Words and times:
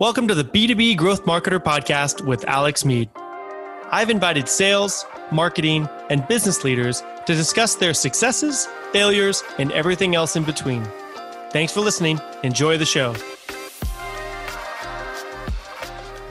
Welcome 0.00 0.26
to 0.26 0.34
the 0.34 0.42
B2B 0.42 0.96
Growth 0.96 1.24
Marketer 1.24 1.60
Podcast 1.60 2.20
with 2.26 2.44
Alex 2.48 2.84
Meade. 2.84 3.08
I've 3.92 4.10
invited 4.10 4.48
sales, 4.48 5.06
marketing, 5.30 5.88
and 6.10 6.26
business 6.26 6.64
leaders 6.64 7.00
to 7.26 7.34
discuss 7.36 7.76
their 7.76 7.94
successes, 7.94 8.66
failures, 8.92 9.44
and 9.56 9.70
everything 9.70 10.16
else 10.16 10.34
in 10.34 10.42
between. 10.42 10.84
Thanks 11.50 11.72
for 11.72 11.80
listening. 11.80 12.20
Enjoy 12.42 12.76
the 12.76 12.84
show. 12.84 13.14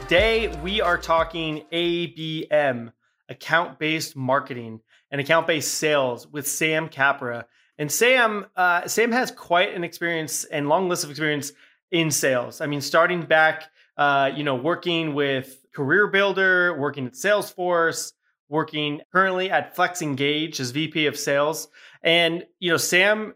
Today, 0.01 0.53
we 0.61 0.81
are 0.81 0.97
talking 0.97 1.63
ABM, 1.71 2.91
account 3.29 3.79
based 3.79 4.13
marketing 4.17 4.81
and 5.09 5.21
account 5.21 5.47
based 5.47 5.75
sales 5.75 6.27
with 6.27 6.49
Sam 6.49 6.89
Capra. 6.89 7.45
And 7.77 7.89
Sam, 7.89 8.45
uh, 8.57 8.89
Sam 8.89 9.13
has 9.13 9.31
quite 9.31 9.73
an 9.73 9.85
experience 9.85 10.43
and 10.43 10.67
long 10.67 10.89
list 10.89 11.05
of 11.05 11.09
experience 11.11 11.53
in 11.93 12.11
sales. 12.11 12.59
I 12.59 12.65
mean, 12.65 12.81
starting 12.81 13.21
back, 13.21 13.69
uh, 13.95 14.31
you 14.35 14.43
know, 14.43 14.55
working 14.55 15.13
with 15.13 15.63
Career 15.73 16.07
Builder, 16.07 16.77
working 16.77 17.05
at 17.05 17.13
Salesforce, 17.13 18.11
working 18.49 19.01
currently 19.13 19.49
at 19.49 19.75
Flex 19.75 20.01
Engage 20.01 20.59
as 20.59 20.71
VP 20.71 21.05
of 21.05 21.17
Sales. 21.17 21.69
And 22.01 22.45
you 22.59 22.71
know, 22.71 22.77
Sam 22.77 23.35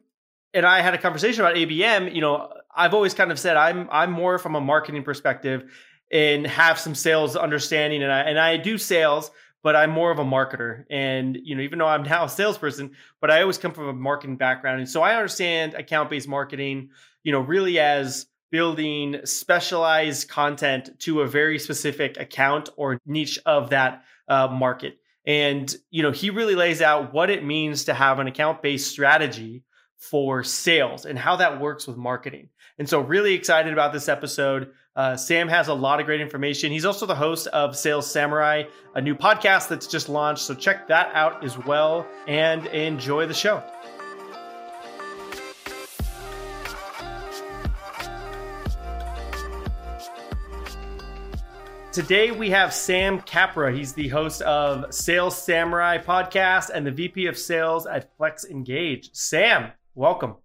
and 0.53 0.65
I 0.65 0.81
had 0.81 0.95
a 0.95 0.97
conversation 0.97 1.41
about 1.41 1.55
ABM. 1.55 2.13
You 2.13 2.21
know, 2.21 2.51
I've 2.75 2.95
always 2.95 3.13
kind 3.13 3.31
of 3.31 3.39
said 3.39 3.55
I'm 3.55 3.87
I'm 3.91 4.11
more 4.11 4.39
from 4.39 4.55
a 4.55 4.61
marketing 4.61 5.03
perspective 5.03 5.71
and 6.11 6.47
have 6.47 6.79
some 6.79 6.95
sales 6.95 7.35
understanding, 7.35 8.01
and 8.01 8.11
I 8.11 8.21
and 8.21 8.39
I 8.39 8.57
do 8.57 8.77
sales. 8.77 9.31
But 9.63 9.75
I'm 9.75 9.89
more 9.89 10.11
of 10.11 10.19
a 10.19 10.23
marketer, 10.23 10.85
and 10.89 11.37
you 11.43 11.55
know, 11.55 11.61
even 11.61 11.79
though 11.79 11.87
I'm 11.87 12.03
now 12.03 12.25
a 12.25 12.29
salesperson, 12.29 12.91
but 13.19 13.29
I 13.29 13.41
always 13.41 13.57
come 13.57 13.73
from 13.73 13.89
a 13.89 13.93
marketing 13.93 14.37
background, 14.37 14.79
and 14.79 14.89
so 14.89 15.01
I 15.01 15.15
understand 15.15 15.73
account-based 15.73 16.27
marketing, 16.27 16.91
you 17.23 17.33
know, 17.33 17.41
really 17.41 17.77
as 17.79 18.27
building 18.51 19.17
specialized 19.25 20.29
content 20.29 20.89
to 20.99 21.21
a 21.21 21.27
very 21.27 21.59
specific 21.59 22.17
account 22.17 22.69
or 22.77 22.99
niche 23.05 23.39
of 23.45 23.69
that 23.71 24.03
uh, 24.27 24.47
market. 24.47 24.97
And 25.25 25.73
you 25.89 26.03
know, 26.03 26.11
he 26.11 26.29
really 26.29 26.55
lays 26.55 26.81
out 26.81 27.13
what 27.13 27.29
it 27.29 27.43
means 27.43 27.85
to 27.85 27.93
have 27.93 28.19
an 28.19 28.27
account-based 28.27 28.87
strategy 28.87 29.63
for 29.97 30.43
sales 30.43 31.05
and 31.05 31.17
how 31.17 31.35
that 31.37 31.59
works 31.59 31.87
with 31.87 31.97
marketing. 31.97 32.49
And 32.79 32.87
so, 32.87 33.01
really 33.01 33.33
excited 33.33 33.73
about 33.73 33.91
this 33.91 34.07
episode. 34.07 34.71
Uh, 34.95 35.15
Sam 35.15 35.47
has 35.47 35.67
a 35.67 35.73
lot 35.73 35.99
of 35.99 36.05
great 36.05 36.21
information. 36.21 36.71
He's 36.71 36.85
also 36.85 37.05
the 37.05 37.15
host 37.15 37.47
of 37.47 37.75
Sales 37.75 38.09
Samurai, 38.09 38.63
a 38.95 39.01
new 39.01 39.15
podcast 39.15 39.67
that's 39.67 39.87
just 39.87 40.09
launched. 40.09 40.43
So, 40.43 40.53
check 40.53 40.87
that 40.87 41.09
out 41.13 41.43
as 41.43 41.57
well 41.57 42.07
and 42.27 42.65
enjoy 42.67 43.25
the 43.25 43.33
show. 43.33 43.63
Today 51.97 52.29
we 52.29 52.51
have 52.51 52.75
Sam 52.75 53.21
Capra. 53.21 53.73
He's 53.73 53.91
the 53.91 54.07
host 54.09 54.43
of 54.43 54.93
Sales 54.93 55.35
Samurai 55.35 55.97
podcast 55.97 56.69
and 56.69 56.85
the 56.85 56.91
VP 56.91 57.25
of 57.25 57.35
Sales 57.35 57.87
at 57.87 58.15
Flex 58.17 58.45
Engage. 58.45 59.09
Sam, 59.13 59.71
welcome. 59.95 60.35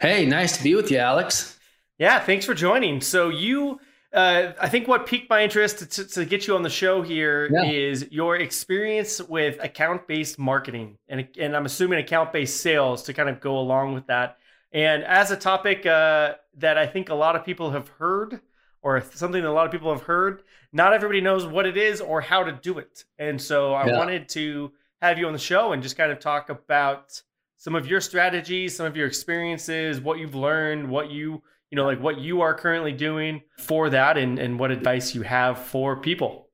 Hey, 0.00 0.26
nice 0.26 0.56
to 0.56 0.62
be 0.64 0.74
with 0.74 0.90
you, 0.90 0.98
Alex. 0.98 1.56
Yeah, 1.98 2.18
thanks 2.18 2.46
for 2.46 2.54
joining. 2.54 3.00
So 3.00 3.28
you, 3.28 3.78
uh, 4.12 4.54
I 4.60 4.68
think 4.68 4.88
what 4.88 5.06
piqued 5.06 5.30
my 5.30 5.44
interest 5.44 5.88
to, 5.88 6.04
to, 6.04 6.24
get 6.24 6.48
you 6.48 6.56
on 6.56 6.64
the 6.64 6.68
show 6.68 7.00
here 7.00 7.48
yeah. 7.52 7.70
is 7.70 8.08
your 8.10 8.34
experience 8.34 9.20
with 9.22 9.62
account-based 9.62 10.36
marketing, 10.36 10.98
and 11.08 11.28
and 11.38 11.54
I'm 11.54 11.64
assuming 11.64 12.00
account-based 12.00 12.60
sales 12.60 13.04
to 13.04 13.14
kind 13.14 13.28
of 13.28 13.38
go 13.38 13.56
along 13.56 13.94
with 13.94 14.08
that. 14.08 14.38
And 14.72 15.04
as 15.04 15.30
a 15.30 15.36
topic 15.36 15.86
uh, 15.86 16.34
that 16.56 16.76
I 16.76 16.88
think 16.88 17.08
a 17.08 17.14
lot 17.14 17.36
of 17.36 17.44
people 17.44 17.70
have 17.70 17.86
heard 17.86 18.40
or 18.82 19.00
something 19.14 19.42
that 19.42 19.48
a 19.48 19.52
lot 19.52 19.66
of 19.66 19.72
people 19.72 19.92
have 19.92 20.02
heard. 20.02 20.42
Not 20.72 20.92
everybody 20.92 21.20
knows 21.20 21.46
what 21.46 21.66
it 21.66 21.76
is 21.76 22.00
or 22.00 22.20
how 22.20 22.44
to 22.44 22.52
do 22.52 22.78
it. 22.78 23.04
And 23.18 23.40
so 23.40 23.74
I 23.74 23.86
yeah. 23.86 23.98
wanted 23.98 24.28
to 24.30 24.72
have 25.02 25.18
you 25.18 25.26
on 25.26 25.32
the 25.32 25.38
show 25.38 25.72
and 25.72 25.82
just 25.82 25.96
kind 25.96 26.12
of 26.12 26.18
talk 26.18 26.48
about 26.48 27.20
some 27.56 27.74
of 27.74 27.86
your 27.86 28.00
strategies, 28.00 28.76
some 28.76 28.86
of 28.86 28.96
your 28.96 29.06
experiences, 29.06 30.00
what 30.00 30.18
you've 30.18 30.34
learned, 30.34 30.88
what 30.88 31.10
you, 31.10 31.42
you 31.70 31.76
know, 31.76 31.84
like 31.84 32.00
what 32.00 32.18
you 32.18 32.40
are 32.40 32.54
currently 32.54 32.92
doing 32.92 33.42
for 33.58 33.90
that 33.90 34.16
and, 34.16 34.38
and 34.38 34.58
what 34.58 34.70
advice 34.70 35.14
you 35.14 35.22
have 35.22 35.58
for 35.58 35.96
people. 35.96 36.48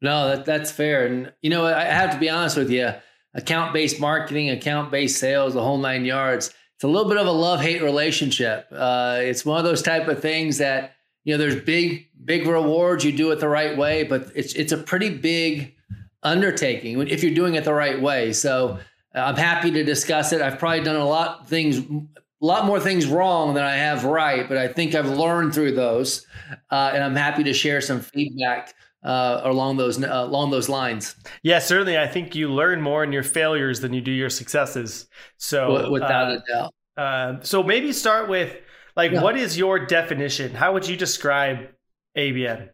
No, 0.00 0.28
that, 0.28 0.44
that's 0.44 0.70
fair. 0.70 1.06
And, 1.06 1.32
you 1.42 1.50
know, 1.50 1.66
I 1.66 1.84
have 1.84 2.12
to 2.12 2.18
be 2.18 2.30
honest 2.30 2.56
with 2.56 2.70
you 2.70 2.92
account 3.34 3.72
based 3.72 3.98
marketing, 3.98 4.50
account 4.50 4.90
based 4.90 5.18
sales, 5.18 5.54
the 5.54 5.62
whole 5.62 5.78
nine 5.78 6.04
yards. 6.04 6.52
It's 6.76 6.84
a 6.84 6.88
little 6.88 7.08
bit 7.08 7.18
of 7.18 7.26
a 7.26 7.32
love 7.32 7.60
hate 7.60 7.82
relationship. 7.82 8.66
Uh, 8.70 9.18
it's 9.20 9.44
one 9.44 9.58
of 9.58 9.64
those 9.64 9.82
type 9.82 10.08
of 10.08 10.20
things 10.20 10.58
that 10.58 10.94
you 11.24 11.32
know 11.32 11.38
there's 11.38 11.60
big 11.62 12.08
big 12.24 12.46
rewards 12.46 13.04
you 13.04 13.12
do 13.12 13.30
it 13.30 13.40
the 13.40 13.48
right 13.48 13.76
way 13.76 14.04
but 14.04 14.30
it's 14.34 14.54
it's 14.54 14.72
a 14.72 14.78
pretty 14.78 15.10
big 15.10 15.74
undertaking 16.22 17.00
if 17.08 17.22
you're 17.22 17.34
doing 17.34 17.54
it 17.54 17.64
the 17.64 17.74
right 17.74 18.00
way 18.00 18.32
so 18.32 18.78
uh, 19.14 19.18
i'm 19.18 19.36
happy 19.36 19.70
to 19.70 19.82
discuss 19.82 20.32
it 20.32 20.40
i've 20.40 20.58
probably 20.58 20.82
done 20.82 20.96
a 20.96 21.04
lot 21.04 21.48
things 21.48 21.78
a 21.78 22.44
lot 22.44 22.64
more 22.64 22.80
things 22.80 23.06
wrong 23.06 23.54
than 23.54 23.64
i 23.64 23.74
have 23.74 24.04
right 24.04 24.48
but 24.48 24.56
i 24.56 24.68
think 24.68 24.94
i've 24.94 25.08
learned 25.08 25.52
through 25.52 25.72
those 25.72 26.26
uh, 26.70 26.90
and 26.94 27.02
i'm 27.02 27.16
happy 27.16 27.42
to 27.42 27.52
share 27.52 27.80
some 27.80 28.00
feedback 28.00 28.74
uh, 29.04 29.40
along 29.44 29.76
those 29.76 30.02
uh, 30.02 30.06
along 30.08 30.50
those 30.50 30.68
lines. 30.68 31.16
Yeah, 31.42 31.58
certainly. 31.58 31.98
I 31.98 32.06
think 32.06 32.34
you 32.34 32.48
learn 32.48 32.80
more 32.80 33.02
in 33.02 33.12
your 33.12 33.22
failures 33.22 33.80
than 33.80 33.92
you 33.92 34.00
do 34.00 34.12
your 34.12 34.30
successes. 34.30 35.08
So 35.38 35.90
without 35.90 36.30
a 36.30 36.42
doubt. 36.48 36.74
Uh, 36.96 37.40
so 37.42 37.62
maybe 37.62 37.92
start 37.92 38.28
with 38.28 38.56
like, 38.96 39.12
yeah. 39.12 39.22
what 39.22 39.36
is 39.36 39.56
your 39.56 39.86
definition? 39.86 40.54
How 40.54 40.72
would 40.72 40.86
you 40.86 40.96
describe 40.96 41.68
ABM? 42.16 42.70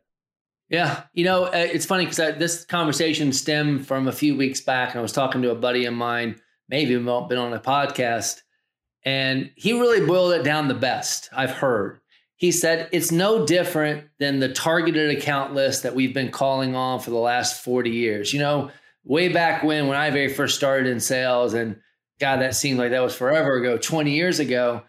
Yeah, 0.69 1.05
you 1.15 1.25
know, 1.25 1.45
uh, 1.45 1.53
it's 1.55 1.87
funny 1.87 2.05
because 2.05 2.39
this 2.39 2.65
conversation 2.67 3.33
stemmed 3.33 3.87
from 3.87 4.07
a 4.07 4.13
few 4.13 4.37
weeks 4.37 4.61
back. 4.61 4.91
And 4.91 4.99
I 4.99 5.03
was 5.03 5.13
talking 5.13 5.41
to 5.43 5.51
a 5.51 5.55
buddy 5.55 5.87
of 5.87 5.95
mine, 5.95 6.37
maybe 6.69 6.95
been 6.95 7.09
on 7.09 7.55
a 7.55 7.61
podcast, 7.61 8.43
and 9.03 9.51
he 9.57 9.73
really 9.73 10.07
boiled 10.07 10.33
it 10.33 10.43
down 10.43 10.69
the 10.69 10.75
best 10.75 11.31
I've 11.33 11.53
heard. 11.53 12.01
He 12.37 12.53
said 12.53 12.89
it's 12.93 13.11
no 13.11 13.47
different 13.47 14.09
than 14.19 14.41
the 14.41 14.53
targeted 14.53 15.17
account 15.17 15.55
list 15.55 15.83
that 15.85 15.95
we've 15.95 16.15
been 16.15 16.31
calling 16.31 16.77
on 16.77 17.01
for 17.01 17.11
the 17.11 17.17
last 17.17 17.65
40 17.65 17.91
years. 17.91 18.35
You 18.35 18.41
know, 18.41 18.71
way 19.05 19.29
back 19.31 19.65
when, 19.65 19.89
when 19.89 19.97
I 19.97 20.11
very 20.11 20.29
first 20.29 20.57
started 20.57 20.87
in 20.87 21.01
sales, 21.01 21.55
and 21.55 21.81
God, 22.21 22.43
that 22.43 22.55
seemed 22.55 22.79
like 22.79 22.91
that 22.91 23.03
was 23.03 23.15
forever 23.15 23.57
ago, 23.57 23.79
20 23.79 24.11
years 24.11 24.39
ago 24.39 24.83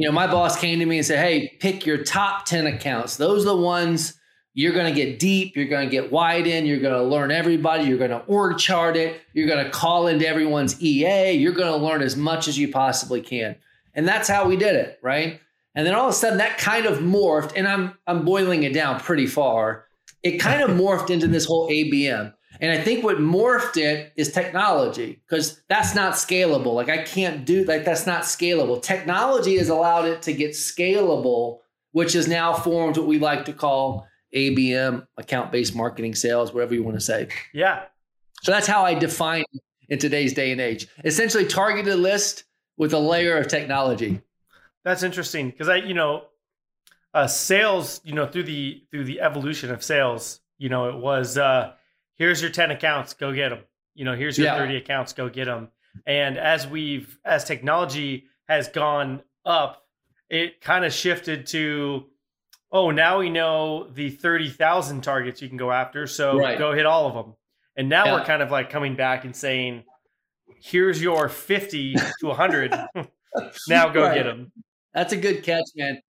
you 0.00 0.08
know, 0.08 0.12
my 0.12 0.26
boss 0.26 0.58
came 0.58 0.78
to 0.78 0.86
me 0.86 0.98
and 0.98 1.06
said, 1.06 1.18
Hey, 1.18 1.56
pick 1.60 1.84
your 1.84 2.02
top 2.02 2.46
10 2.46 2.66
accounts. 2.66 3.16
Those 3.16 3.42
are 3.42 3.50
the 3.50 3.56
ones 3.56 4.18
you're 4.54 4.72
going 4.72 4.92
to 4.92 4.98
get 4.98 5.18
deep, 5.18 5.56
you're 5.56 5.68
going 5.68 5.88
to 5.88 5.90
get 5.90 6.10
wide 6.10 6.46
in, 6.46 6.66
you're 6.66 6.80
going 6.80 6.94
to 6.94 7.02
learn 7.02 7.30
everybody, 7.30 7.84
you're 7.84 7.98
going 7.98 8.10
to 8.10 8.24
org 8.26 8.58
chart 8.58 8.96
it, 8.96 9.20
you're 9.32 9.46
going 9.46 9.64
to 9.64 9.70
call 9.70 10.08
into 10.08 10.26
everyone's 10.26 10.80
EA, 10.82 11.32
you're 11.32 11.52
going 11.52 11.72
to 11.72 11.76
learn 11.76 12.02
as 12.02 12.16
much 12.16 12.48
as 12.48 12.58
you 12.58 12.68
possibly 12.68 13.20
can. 13.20 13.54
And 13.94 14.08
that's 14.08 14.28
how 14.28 14.48
we 14.48 14.56
did 14.56 14.74
it, 14.74 14.98
right? 15.02 15.40
And 15.74 15.86
then 15.86 15.94
all 15.94 16.08
of 16.08 16.10
a 16.10 16.16
sudden 16.16 16.38
that 16.38 16.58
kind 16.58 16.86
of 16.86 16.98
morphed, 16.98 17.52
and 17.54 17.68
I'm 17.68 17.94
I'm 18.06 18.24
boiling 18.24 18.64
it 18.64 18.74
down 18.74 18.98
pretty 19.00 19.26
far. 19.26 19.86
It 20.22 20.38
kind 20.38 20.62
of 20.62 20.70
morphed 20.76 21.10
into 21.10 21.28
this 21.28 21.44
whole 21.44 21.68
ABM. 21.68 22.34
And 22.60 22.70
I 22.70 22.82
think 22.82 23.02
what 23.02 23.16
morphed 23.16 23.78
it 23.78 24.12
is 24.16 24.30
technology 24.30 25.22
because 25.26 25.62
that's 25.68 25.94
not 25.94 26.12
scalable. 26.14 26.74
Like 26.74 26.90
I 26.90 27.02
can't 27.02 27.46
do 27.46 27.64
like 27.64 27.84
that's 27.84 28.06
not 28.06 28.22
scalable. 28.22 28.82
Technology 28.82 29.56
has 29.56 29.70
allowed 29.70 30.04
it 30.04 30.22
to 30.22 30.32
get 30.34 30.50
scalable, 30.50 31.60
which 31.92 32.12
has 32.12 32.28
now 32.28 32.52
formed 32.52 32.98
what 32.98 33.06
we 33.06 33.18
like 33.18 33.46
to 33.46 33.54
call 33.54 34.06
ABM, 34.34 35.06
account 35.16 35.50
based 35.50 35.74
marketing 35.74 36.14
sales, 36.14 36.52
whatever 36.52 36.74
you 36.74 36.82
want 36.82 36.96
to 36.96 37.00
say. 37.00 37.28
Yeah. 37.54 37.84
So 38.42 38.52
that's 38.52 38.66
how 38.66 38.84
I 38.84 38.94
define 38.94 39.44
it 39.52 39.62
in 39.88 39.98
today's 39.98 40.34
day 40.34 40.52
and 40.52 40.60
age. 40.60 40.86
Essentially 41.04 41.46
targeted 41.46 41.98
list 41.98 42.44
with 42.76 42.92
a 42.92 42.98
layer 42.98 43.36
of 43.38 43.48
technology. 43.48 44.20
That's 44.84 45.02
interesting 45.02 45.50
because 45.50 45.68
I, 45.68 45.76
you 45.76 45.94
know, 45.94 46.24
uh, 47.12 47.26
sales, 47.26 48.00
you 48.04 48.14
know, 48.14 48.26
through 48.26 48.44
the 48.44 48.84
through 48.90 49.04
the 49.04 49.20
evolution 49.20 49.70
of 49.70 49.82
sales, 49.82 50.40
you 50.58 50.68
know, 50.68 50.88
it 50.90 50.96
was 50.96 51.38
uh 51.38 51.72
here's 52.20 52.42
your 52.42 52.50
10 52.50 52.70
accounts, 52.70 53.14
go 53.14 53.32
get 53.32 53.48
them. 53.48 53.60
You 53.94 54.04
know, 54.04 54.14
here's 54.14 54.36
your 54.36 54.48
yeah. 54.48 54.58
30 54.58 54.76
accounts, 54.76 55.14
go 55.14 55.30
get 55.30 55.46
them. 55.46 55.68
And 56.06 56.36
as 56.36 56.68
we've, 56.68 57.18
as 57.24 57.44
technology 57.44 58.26
has 58.46 58.68
gone 58.68 59.22
up, 59.46 59.86
it 60.28 60.60
kind 60.60 60.84
of 60.84 60.92
shifted 60.92 61.46
to, 61.48 62.04
oh, 62.70 62.90
now 62.90 63.20
we 63.20 63.30
know 63.30 63.88
the 63.88 64.10
30,000 64.10 65.00
targets 65.00 65.40
you 65.40 65.48
can 65.48 65.56
go 65.56 65.72
after. 65.72 66.06
So 66.06 66.38
right. 66.38 66.58
go 66.58 66.74
hit 66.74 66.84
all 66.84 67.06
of 67.08 67.14
them. 67.14 67.34
And 67.74 67.88
now 67.88 68.04
yeah. 68.04 68.12
we're 68.12 68.24
kind 68.24 68.42
of 68.42 68.50
like 68.50 68.68
coming 68.68 68.96
back 68.96 69.24
and 69.24 69.34
saying, 69.34 69.84
here's 70.60 71.00
your 71.00 71.30
50 71.30 71.94
to 71.94 72.26
100. 72.26 72.70
now 73.68 73.88
go 73.88 74.02
right. 74.02 74.14
get 74.14 74.24
them. 74.24 74.52
That's 74.92 75.14
a 75.14 75.16
good 75.16 75.42
catch, 75.42 75.64
man. 75.74 76.02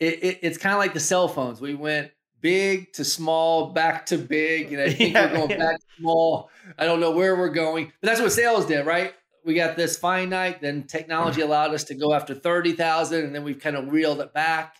It, 0.00 0.24
it, 0.24 0.38
it's 0.42 0.58
kind 0.58 0.72
of 0.74 0.80
like 0.80 0.94
the 0.94 1.00
cell 1.00 1.28
phones. 1.28 1.60
We 1.60 1.76
went 1.76 2.10
big 2.44 2.92
to 2.92 3.04
small, 3.04 3.70
back 3.70 4.04
to 4.04 4.18
big. 4.18 4.70
And 4.70 4.82
I 4.82 4.90
think 4.90 5.14
yeah, 5.14 5.32
we're 5.32 5.48
going 5.48 5.58
back 5.58 5.80
to 5.80 5.86
small. 5.98 6.50
I 6.78 6.84
don't 6.84 7.00
know 7.00 7.12
where 7.12 7.34
we're 7.36 7.48
going, 7.48 7.90
but 8.02 8.08
that's 8.08 8.20
what 8.20 8.32
sales 8.32 8.66
did, 8.66 8.84
right? 8.84 9.14
We 9.46 9.54
got 9.54 9.76
this 9.76 9.96
finite, 9.96 10.60
then 10.60 10.82
technology 10.82 11.40
mm-hmm. 11.40 11.48
allowed 11.48 11.72
us 11.72 11.84
to 11.84 11.94
go 11.94 12.12
after 12.12 12.34
30,000, 12.34 13.24
and 13.24 13.34
then 13.34 13.44
we've 13.44 13.58
kind 13.58 13.76
of 13.76 13.90
reeled 13.90 14.20
it 14.20 14.34
back. 14.34 14.76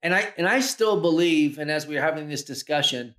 And 0.00 0.14
I 0.14 0.32
and 0.38 0.46
I 0.46 0.60
still 0.60 1.00
believe, 1.00 1.58
and 1.58 1.72
as 1.72 1.88
we 1.88 1.98
are 1.98 2.02
having 2.02 2.28
this 2.28 2.44
discussion, 2.44 3.16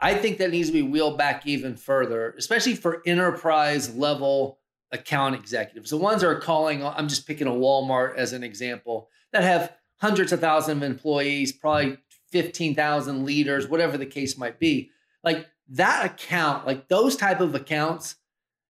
I 0.00 0.14
think 0.14 0.38
that 0.38 0.52
needs 0.52 0.68
to 0.68 0.72
be 0.72 0.82
wheeled 0.82 1.18
back 1.18 1.44
even 1.44 1.74
further, 1.74 2.34
especially 2.38 2.76
for 2.76 3.02
enterprise 3.04 3.96
level 3.96 4.60
account 4.92 5.34
executives. 5.34 5.90
The 5.90 5.96
ones 5.96 6.20
that 6.20 6.28
are 6.28 6.38
calling, 6.38 6.84
I'm 6.84 7.08
just 7.08 7.26
picking 7.26 7.48
a 7.48 7.50
Walmart 7.50 8.14
as 8.14 8.32
an 8.32 8.44
example, 8.44 9.08
that 9.32 9.42
have 9.42 9.72
hundreds 10.00 10.30
of 10.32 10.40
thousands 10.40 10.76
of 10.76 10.82
employees, 10.84 11.52
probably 11.52 11.98
15,000 12.30 13.24
leaders, 13.24 13.68
whatever 13.68 13.98
the 13.98 14.06
case 14.06 14.38
might 14.38 14.58
be. 14.58 14.90
Like 15.22 15.46
that 15.70 16.06
account, 16.06 16.66
like 16.66 16.88
those 16.88 17.16
type 17.16 17.40
of 17.40 17.54
accounts, 17.54 18.16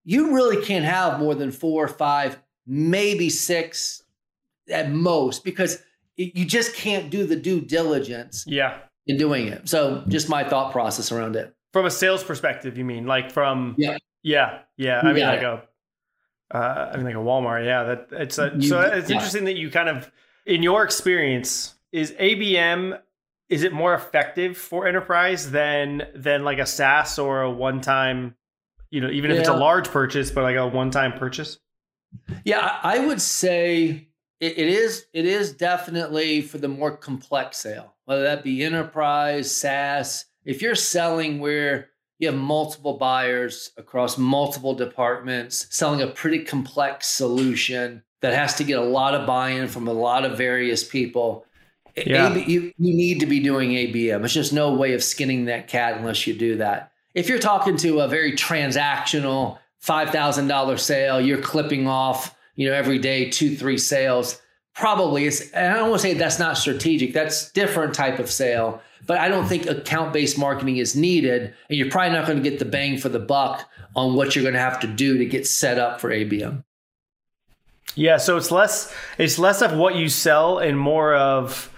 you 0.05 0.35
really 0.35 0.65
can't 0.65 0.85
have 0.85 1.19
more 1.19 1.35
than 1.35 1.51
four 1.51 1.85
or 1.85 1.89
five, 1.89 2.39
maybe 2.67 3.31
six 3.31 4.03
at 4.69 4.91
most, 4.91 5.45
because 5.45 5.83
you 6.17 6.45
just 6.45 6.75
can't 6.75 7.11
do 7.11 7.27
the 7.27 7.37
due 7.37 7.61
diligence. 7.61 8.45
Yeah. 8.47 8.79
In 9.07 9.17
doing 9.17 9.49
it. 9.49 9.69
So 9.69 10.05
just 10.09 10.29
my 10.29 10.45
thought 10.45 10.73
process 10.73 11.11
around 11.11 11.35
it. 11.35 11.55
From 11.73 11.87
a 11.87 11.91
sales 11.91 12.23
perspective, 12.23 12.77
you 12.77 12.85
mean 12.85 13.07
like 13.07 13.33
from 13.33 13.75
yeah. 13.79 13.97
Yeah. 14.23 14.61
Yeah. 14.77 15.01
I 15.01 15.13
mean 15.13 15.25
like 15.25 15.43
a 15.43 15.63
uh, 16.53 16.91
I 16.93 16.97
mean 16.97 17.07
like 17.07 17.15
a 17.15 17.19
Walmart. 17.19 17.65
Yeah. 17.65 17.85
That 17.85 18.09
it's 18.13 18.39
a, 18.39 18.53
you, 18.55 18.69
so 18.69 18.81
it's 18.81 19.09
yeah. 19.09 19.17
interesting 19.17 19.45
that 19.47 19.57
you 19.57 19.71
kind 19.71 19.89
of 19.89 20.13
in 20.47 20.63
your 20.63 20.85
experience, 20.85 21.75
is 21.93 22.13
ABM 22.13 22.99
is 23.51 23.65
it 23.65 23.73
more 23.73 23.93
effective 23.95 24.57
for 24.57 24.87
enterprise 24.87 25.51
than 25.51 26.07
than 26.15 26.45
like 26.45 26.59
a 26.59 26.67
SaaS 26.67 27.19
or 27.19 27.43
a 27.43 27.51
one 27.51 27.81
time, 27.81 28.37
you 28.91 29.01
know, 29.01 29.11
even 29.11 29.33
if 29.33 29.41
it's 29.41 29.49
a 29.49 29.57
large 29.57 29.89
purchase, 29.89 30.31
but 30.31 30.43
like 30.43 30.57
a 30.57 30.67
one 30.67 30.91
time 30.91 31.13
purchase? 31.19 31.59
Yeah, 32.45 32.79
I 32.83 33.01
would 33.01 33.21
say 33.21 34.09
it, 34.41 34.59
it 34.59 34.69
is 34.69 35.07
it 35.13 35.27
is 35.27 35.53
definitely 35.53 36.41
for 36.41 36.59
the 36.59 36.69
more 36.69 36.97
complex 36.97 37.59
sale, 37.59 37.95
whether 38.05 38.23
that 38.23 38.45
be 38.45 38.63
enterprise, 38.63 39.55
SaaS. 39.55 40.27
If 40.45 40.63
you're 40.63 40.77
selling 40.77 41.41
where 41.41 41.91
you 42.21 42.29
have 42.29 42.39
multiple 42.39 42.99
buyers 42.99 43.73
across 43.77 44.17
multiple 44.17 44.75
departments, 44.75 45.67
selling 45.71 46.03
a 46.03 46.07
pretty 46.07 46.45
complex 46.45 47.09
solution 47.09 48.05
that 48.21 48.35
has 48.35 48.55
to 48.55 48.65
get 48.65 48.79
a 48.79 48.85
lot 48.85 49.15
of 49.15 49.27
buy-in 49.27 49.67
from 49.67 49.89
a 49.89 49.93
lot 49.93 50.25
of 50.25 50.37
various 50.37 50.85
people 50.85 51.47
yeah. 51.97 52.31
AB, 52.31 52.51
you, 52.51 52.73
you 52.79 52.95
need 52.95 53.21
to 53.21 53.27
be 53.27 53.41
doing 53.41 53.71
ABM. 53.71 54.25
It's 54.25 54.35
just 54.35 54.53
no 54.53 54.73
way 54.75 54.95
of 54.95 55.03
skinning 55.03 55.47
that 55.47 55.69
cat 55.69 55.97
unless 55.97 56.27
you 56.27 56.35
do 56.35 56.57
that. 56.57 56.93
If 57.15 57.29
you're 57.29 57.39
talking 57.39 57.77
to 57.79 58.01
a 58.01 58.09
very 58.09 58.33
transactional 58.33 59.59
$5,000 59.85 60.79
sale, 60.79 61.21
you're 61.21 61.41
clipping 61.41 61.87
off, 61.87 62.37
you 62.55 62.69
know, 62.69 62.75
every 62.75 62.99
day 62.99 63.31
two, 63.31 63.57
three 63.57 63.79
sales. 63.79 64.41
Probably 64.75 65.27
it's, 65.27 65.51
and 65.51 65.73
I 65.73 65.77
don't 65.77 65.91
want 65.91 66.03
to 66.03 66.09
say 66.09 66.15
that's 66.15 66.39
not 66.39 66.57
strategic. 66.57 67.13
That's 67.13 67.51
different 67.53 67.95
type 67.95 68.19
of 68.19 68.31
sale, 68.31 68.81
but 69.07 69.19
I 69.19 69.29
don't 69.29 69.47
think 69.47 69.67
account 69.67 70.13
based 70.13 70.39
marketing 70.39 70.77
is 70.77 70.95
needed. 70.95 71.55
And 71.69 71.79
you're 71.79 71.91
probably 71.91 72.17
not 72.17 72.27
going 72.27 72.43
to 72.43 72.49
get 72.49 72.59
the 72.59 72.65
bang 72.65 72.99
for 72.99 73.09
the 73.09 73.19
buck 73.19 73.69
on 73.97 74.15
what 74.15 74.35
you're 74.35 74.45
going 74.45 74.55
to 74.55 74.61
have 74.61 74.81
to 74.81 74.87
do 74.87 75.19
to 75.19 75.25
get 75.25 75.47
set 75.47 75.79
up 75.79 76.01
for 76.01 76.11
ABM. 76.11 76.63
Yeah, 77.95 78.19
so 78.19 78.37
it's 78.37 78.51
less 78.51 78.95
it's 79.19 79.39
less 79.39 79.63
of 79.63 79.77
what 79.77 79.97
you 79.97 80.09
sell 80.09 80.59
and 80.59 80.79
more 80.79 81.15
of 81.15 81.73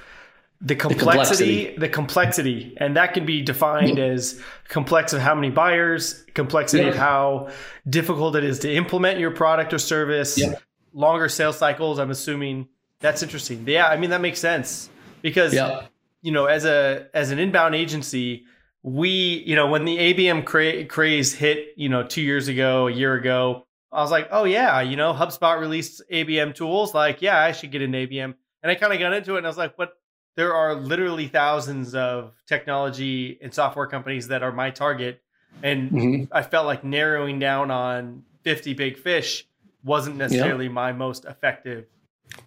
the 0.64 0.76
complexity, 0.76 0.97
the 0.97 1.05
complexity, 1.05 1.76
the 1.79 1.88
complexity, 1.88 2.75
and 2.76 2.97
that 2.97 3.14
can 3.14 3.26
be 3.26 3.43
defined 3.43 3.99
as 3.99 4.41
complex 4.69 5.12
of 5.12 5.20
how 5.20 5.35
many 5.35 5.50
buyers, 5.50 6.25
complexity 6.35 6.85
yeah. 6.85 6.91
of 6.91 6.97
how 6.97 7.50
difficult 7.91 8.37
it 8.37 8.44
is 8.44 8.61
to 8.61 8.73
implement 8.73 9.19
your 9.19 9.32
product 9.32 9.73
or 9.73 9.79
service, 9.79 10.38
yeah. 10.38 10.55
longer 10.94 11.29
sales 11.29 11.59
cycles. 11.59 11.99
I'm 11.99 12.12
assuming 12.12 12.69
that's 13.00 13.25
interesting. 13.25 13.64
Yeah, 13.67 13.88
I 13.88 13.97
mean 13.97 14.11
that 14.11 14.20
makes 14.20 14.38
sense 14.38 14.88
because 15.20 15.53
yeah. 15.53 15.87
you 16.23 16.31
know, 16.31 16.47
as 16.47 16.65
a 16.65 17.08
as 17.12 17.32
an 17.32 17.41
inbound 17.41 17.75
agency, 17.75 18.44
we 18.85 19.43
you 19.44 19.56
know 19.56 19.67
when 19.67 19.85
the 19.85 19.99
ABM 19.99 20.44
cra- 20.44 20.85
craze 20.85 21.35
hit, 21.35 21.70
you 21.76 21.88
know, 21.88 22.05
two 22.05 22.23
years 22.23 22.47
ago, 22.47 22.87
a 22.87 22.93
year 22.93 23.15
ago, 23.15 23.67
I 23.91 24.00
was 24.00 24.12
like, 24.12 24.29
oh 24.31 24.44
yeah, 24.44 24.81
you 24.81 24.94
know, 24.94 25.12
HubSpot 25.12 25.58
released 25.58 26.03
ABM 26.08 26.55
tools. 26.55 26.94
Like, 26.94 27.20
yeah, 27.20 27.41
I 27.41 27.50
should 27.50 27.73
get 27.73 27.82
an 27.82 27.93
ABM. 27.93 28.35
And 28.62 28.70
I 28.70 28.76
kind 28.76 28.93
of 28.93 29.00
got 29.00 29.12
into 29.12 29.35
it, 29.35 29.38
and 29.38 29.47
I 29.47 29.50
was 29.50 29.58
like, 29.58 29.76
but 29.76 29.94
there 30.34 30.55
are 30.55 30.75
literally 30.75 31.29
thousands 31.29 31.94
of 31.94 32.32
technology 32.46 33.38
and 33.43 33.52
software 33.52 33.87
companies 33.87 34.29
that 34.29 34.43
are 34.43 34.52
my 34.52 34.70
target. 34.70 35.23
And 35.62 35.90
mm-hmm. 35.90 36.25
I 36.32 36.43
felt 36.43 36.67
like 36.67 36.84
narrowing 36.84 37.38
down 37.38 37.70
on 37.70 38.25
50 38.43 38.75
big 38.75 38.99
fish 38.99 39.46
wasn't 39.84 40.17
necessarily 40.17 40.67
yeah. 40.67 40.73
my 40.73 40.93
most 40.93 41.25
effective 41.25 41.87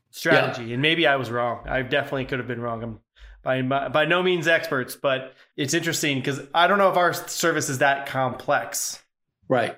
strategy. 0.09 0.65
Yeah. 0.65 0.73
And 0.73 0.81
maybe 0.81 1.05
I 1.05 1.17
was 1.17 1.29
wrong. 1.29 1.67
I 1.67 1.81
definitely 1.83 2.25
could 2.25 2.39
have 2.39 2.47
been 2.47 2.61
wrong. 2.61 2.83
I'm 2.83 3.69
by, 3.69 3.89
by 3.89 4.05
no 4.05 4.23
means 4.23 4.47
experts, 4.47 4.95
but 4.95 5.33
it's 5.55 5.75
interesting 5.75 6.17
because 6.17 6.41
I 6.53 6.65
don't 6.65 6.79
know 6.79 6.89
if 6.89 6.97
our 6.97 7.13
service 7.13 7.69
is 7.69 7.77
that 7.77 8.07
complex. 8.07 9.03
Right. 9.47 9.77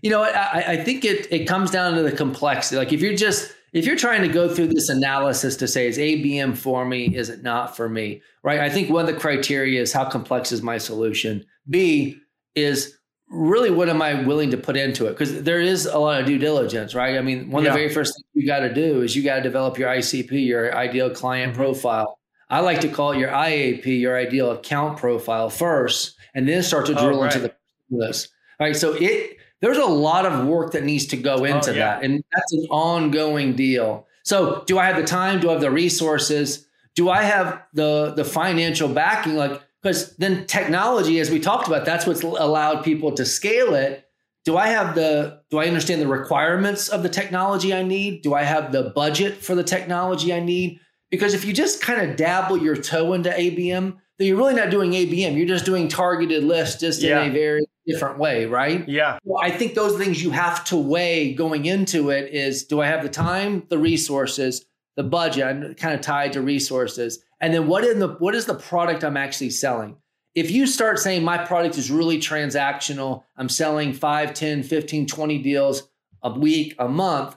You 0.00 0.10
know, 0.10 0.22
I, 0.22 0.64
I 0.66 0.76
think 0.82 1.04
it, 1.04 1.30
it 1.30 1.44
comes 1.44 1.70
down 1.70 1.94
to 1.94 2.02
the 2.02 2.12
complexity. 2.12 2.76
Like 2.76 2.92
if 2.92 3.02
you're 3.02 3.14
just, 3.14 3.52
if 3.72 3.86
you're 3.86 3.96
trying 3.96 4.22
to 4.22 4.28
go 4.28 4.52
through 4.52 4.68
this 4.68 4.88
analysis 4.88 5.56
to 5.56 5.68
say 5.68 5.86
is 5.86 5.96
ABM 5.96 6.56
for 6.56 6.84
me, 6.84 7.14
is 7.16 7.30
it 7.30 7.42
not 7.42 7.76
for 7.76 7.88
me, 7.88 8.22
right? 8.42 8.60
I 8.60 8.68
think 8.68 8.90
one 8.90 9.08
of 9.08 9.14
the 9.14 9.18
criteria 9.18 9.80
is 9.80 9.92
how 9.92 10.04
complex 10.04 10.52
is 10.52 10.62
my 10.62 10.78
solution. 10.78 11.44
B 11.68 12.18
is 12.54 12.98
really 13.30 13.70
what 13.70 13.88
am 13.88 14.02
I 14.02 14.22
willing 14.22 14.50
to 14.50 14.58
put 14.58 14.76
into 14.76 15.06
it? 15.06 15.12
Because 15.12 15.42
there 15.42 15.60
is 15.60 15.86
a 15.86 15.98
lot 15.98 16.20
of 16.20 16.26
due 16.26 16.38
diligence, 16.38 16.94
right? 16.94 17.16
I 17.16 17.22
mean, 17.22 17.50
one 17.50 17.64
yeah. 17.64 17.70
of 17.70 17.74
the 17.74 17.80
very 17.80 17.92
first 17.92 18.14
things 18.14 18.26
you 18.34 18.46
got 18.46 18.60
to 18.60 18.74
do 18.74 19.00
is 19.00 19.16
you 19.16 19.22
got 19.22 19.36
to 19.36 19.42
develop 19.42 19.78
your 19.78 19.88
ICP, 19.88 20.46
your 20.46 20.76
ideal 20.76 21.08
client 21.08 21.52
mm-hmm. 21.52 21.62
profile. 21.62 22.18
I 22.50 22.60
like 22.60 22.82
to 22.82 22.88
call 22.88 23.12
it 23.12 23.18
your 23.18 23.30
IAP, 23.30 23.86
your 23.86 24.18
ideal 24.18 24.50
account 24.50 24.98
profile 24.98 25.48
first, 25.48 26.16
and 26.34 26.46
then 26.46 26.62
start 26.62 26.84
to 26.86 26.98
oh, 26.98 27.06
drill 27.06 27.20
oh, 27.20 27.22
right. 27.22 27.34
into 27.34 27.48
the 27.48 27.54
list. 27.96 28.28
All 28.60 28.66
right. 28.66 28.76
So 28.76 28.94
it 29.00 29.38
there's 29.62 29.78
a 29.78 29.86
lot 29.86 30.26
of 30.26 30.46
work 30.46 30.72
that 30.72 30.84
needs 30.84 31.06
to 31.06 31.16
go 31.16 31.36
oh, 31.36 31.44
into 31.44 31.70
oh, 31.70 31.74
yeah. 31.74 31.94
that. 31.94 32.04
And 32.04 32.22
that's 32.32 32.52
an 32.52 32.66
ongoing 32.68 33.54
deal. 33.54 34.06
So 34.24 34.64
do 34.66 34.78
I 34.78 34.86
have 34.86 34.96
the 34.96 35.04
time? 35.04 35.40
Do 35.40 35.48
I 35.48 35.52
have 35.52 35.60
the 35.60 35.70
resources? 35.70 36.66
Do 36.94 37.08
I 37.08 37.22
have 37.22 37.62
the 37.72 38.12
the 38.14 38.24
financial 38.24 38.88
backing? 38.88 39.36
Like, 39.36 39.62
because 39.80 40.14
then 40.16 40.46
technology, 40.46 41.18
as 41.20 41.30
we 41.30 41.40
talked 41.40 41.66
about, 41.66 41.84
that's 41.84 42.06
what's 42.06 42.22
allowed 42.22 42.84
people 42.84 43.12
to 43.12 43.24
scale 43.24 43.74
it. 43.74 44.04
Do 44.44 44.56
I 44.56 44.66
have 44.66 44.94
the 44.94 45.40
do 45.50 45.58
I 45.58 45.66
understand 45.66 46.02
the 46.02 46.08
requirements 46.08 46.88
of 46.88 47.02
the 47.02 47.08
technology 47.08 47.72
I 47.72 47.82
need? 47.82 48.22
Do 48.22 48.34
I 48.34 48.42
have 48.42 48.72
the 48.72 48.92
budget 48.94 49.38
for 49.38 49.54
the 49.54 49.64
technology 49.64 50.34
I 50.34 50.40
need? 50.40 50.80
Because 51.10 51.34
if 51.34 51.44
you 51.44 51.52
just 51.52 51.80
kind 51.80 52.10
of 52.10 52.16
dabble 52.16 52.58
your 52.58 52.76
toe 52.76 53.12
into 53.12 53.30
ABM, 53.30 53.96
then 54.18 54.26
you're 54.26 54.36
really 54.36 54.54
not 54.54 54.70
doing 54.70 54.92
ABM. 54.92 55.36
You're 55.36 55.46
just 55.46 55.64
doing 55.64 55.86
targeted 55.86 56.42
lists 56.42 56.80
just 56.80 57.02
yeah. 57.02 57.22
in 57.22 57.30
a 57.30 57.32
very 57.32 57.66
different 57.86 58.18
way, 58.18 58.46
right? 58.46 58.88
Yeah. 58.88 59.18
Well, 59.24 59.42
I 59.42 59.50
think 59.50 59.74
those 59.74 59.96
things 59.96 60.22
you 60.22 60.30
have 60.30 60.64
to 60.66 60.76
weigh 60.76 61.34
going 61.34 61.66
into 61.66 62.10
it 62.10 62.32
is 62.32 62.64
do 62.64 62.80
I 62.80 62.86
have 62.86 63.02
the 63.02 63.08
time, 63.08 63.64
the 63.68 63.78
resources, 63.78 64.64
the 64.96 65.02
budget? 65.02 65.44
I'm 65.44 65.74
kind 65.74 65.94
of 65.94 66.00
tied 66.00 66.32
to 66.34 66.40
resources. 66.40 67.22
And 67.40 67.52
then 67.52 67.66
what 67.66 67.84
in 67.84 67.98
the 67.98 68.08
what 68.08 68.34
is 68.34 68.46
the 68.46 68.54
product 68.54 69.04
I'm 69.04 69.16
actually 69.16 69.50
selling? 69.50 69.96
If 70.34 70.50
you 70.50 70.66
start 70.66 70.98
saying 70.98 71.24
my 71.24 71.44
product 71.44 71.76
is 71.76 71.90
really 71.90 72.18
transactional, 72.18 73.24
I'm 73.36 73.50
selling 73.50 73.92
5, 73.92 74.32
10, 74.32 74.62
15, 74.62 75.06
20 75.06 75.38
deals 75.38 75.88
a 76.22 76.32
week, 76.32 76.74
a 76.78 76.88
month, 76.88 77.36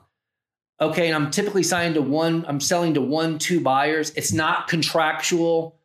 okay, 0.79 1.07
and 1.07 1.15
I'm 1.15 1.31
typically 1.31 1.63
signed 1.63 1.95
to 1.95 2.01
one, 2.01 2.45
I'm 2.47 2.61
selling 2.61 2.93
to 2.93 3.01
one, 3.01 3.37
two 3.37 3.59
buyers. 3.59 4.11
It's 4.11 4.31
not 4.31 4.67
contractual, 4.69 5.77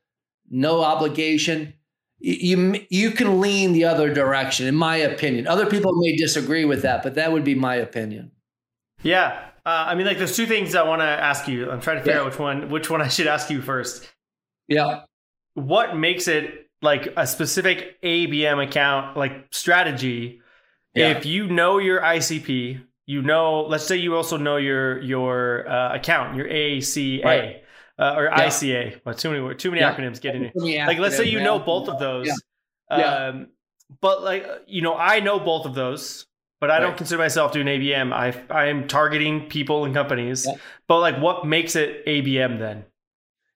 no 0.48 0.82
obligation 0.82 1.74
you 2.20 2.86
you 2.90 3.10
can 3.10 3.40
lean 3.40 3.72
the 3.72 3.84
other 3.84 4.12
direction 4.12 4.66
in 4.66 4.74
my 4.74 4.96
opinion. 4.96 5.46
Other 5.46 5.66
people 5.66 5.92
may 5.96 6.16
disagree 6.16 6.64
with 6.64 6.82
that 6.82 7.02
but 7.02 7.14
that 7.14 7.32
would 7.32 7.44
be 7.44 7.54
my 7.54 7.76
opinion. 7.76 8.32
Yeah 9.02 9.46
uh, 9.66 9.84
i 9.88 9.94
mean 9.94 10.06
like 10.06 10.16
there's 10.16 10.34
two 10.34 10.46
things 10.46 10.74
i 10.74 10.82
want 10.82 11.00
to 11.00 11.06
ask 11.06 11.48
you. 11.48 11.70
I'm 11.70 11.80
trying 11.80 11.98
to 11.98 12.02
figure 12.02 12.14
yeah. 12.14 12.20
out 12.20 12.30
which 12.30 12.38
one 12.38 12.70
which 12.70 12.90
one 12.90 13.02
i 13.02 13.08
should 13.08 13.26
ask 13.26 13.50
you 13.50 13.60
first. 13.62 14.08
Yeah. 14.68 15.02
What 15.54 15.96
makes 15.96 16.28
it 16.28 16.68
like 16.82 17.12
a 17.16 17.26
specific 17.26 18.00
abm 18.02 18.62
account 18.64 19.16
like 19.16 19.46
strategy? 19.50 20.40
Yeah. 20.94 21.10
if 21.10 21.24
you 21.24 21.46
know 21.46 21.78
your 21.78 22.00
icp 22.00 22.80
you 23.06 23.22
know 23.22 23.60
let's 23.62 23.86
say 23.86 23.96
you 23.96 24.16
also 24.16 24.36
know 24.36 24.56
your 24.56 25.00
your 25.00 25.68
uh, 25.68 25.94
account 25.94 26.34
your 26.34 26.48
aca 26.48 27.24
right 27.24 27.59
uh, 28.00 28.14
or 28.16 28.24
yeah. 28.24 28.46
ICA. 28.46 29.00
Well, 29.04 29.14
too 29.14 29.30
many 29.30 29.54
too 29.56 29.70
many 29.70 29.82
yeah. 29.82 29.94
acronyms 29.94 30.20
getting 30.20 30.44
it. 30.44 30.56
Like, 30.86 30.98
let's 30.98 31.16
say 31.16 31.28
you 31.28 31.40
know 31.40 31.58
both 31.58 31.88
of 31.88 31.98
those. 31.98 32.30
Yeah. 32.90 33.28
Um, 33.28 33.48
but 34.00 34.22
like 34.22 34.46
you 34.66 34.82
know, 34.82 34.96
I 34.96 35.20
know 35.20 35.38
both 35.38 35.66
of 35.66 35.74
those, 35.74 36.26
but 36.60 36.70
I 36.70 36.74
right. 36.74 36.80
don't 36.80 36.96
consider 36.96 37.18
myself 37.18 37.52
doing 37.52 37.66
ABM. 37.66 38.12
I 38.12 38.34
I 38.50 38.66
am 38.66 38.88
targeting 38.88 39.48
people 39.48 39.84
and 39.84 39.94
companies. 39.94 40.48
But 40.88 41.00
like, 41.00 41.18
what 41.18 41.46
makes 41.46 41.76
it 41.76 42.04
ABM 42.06 42.58
then? 42.58 42.84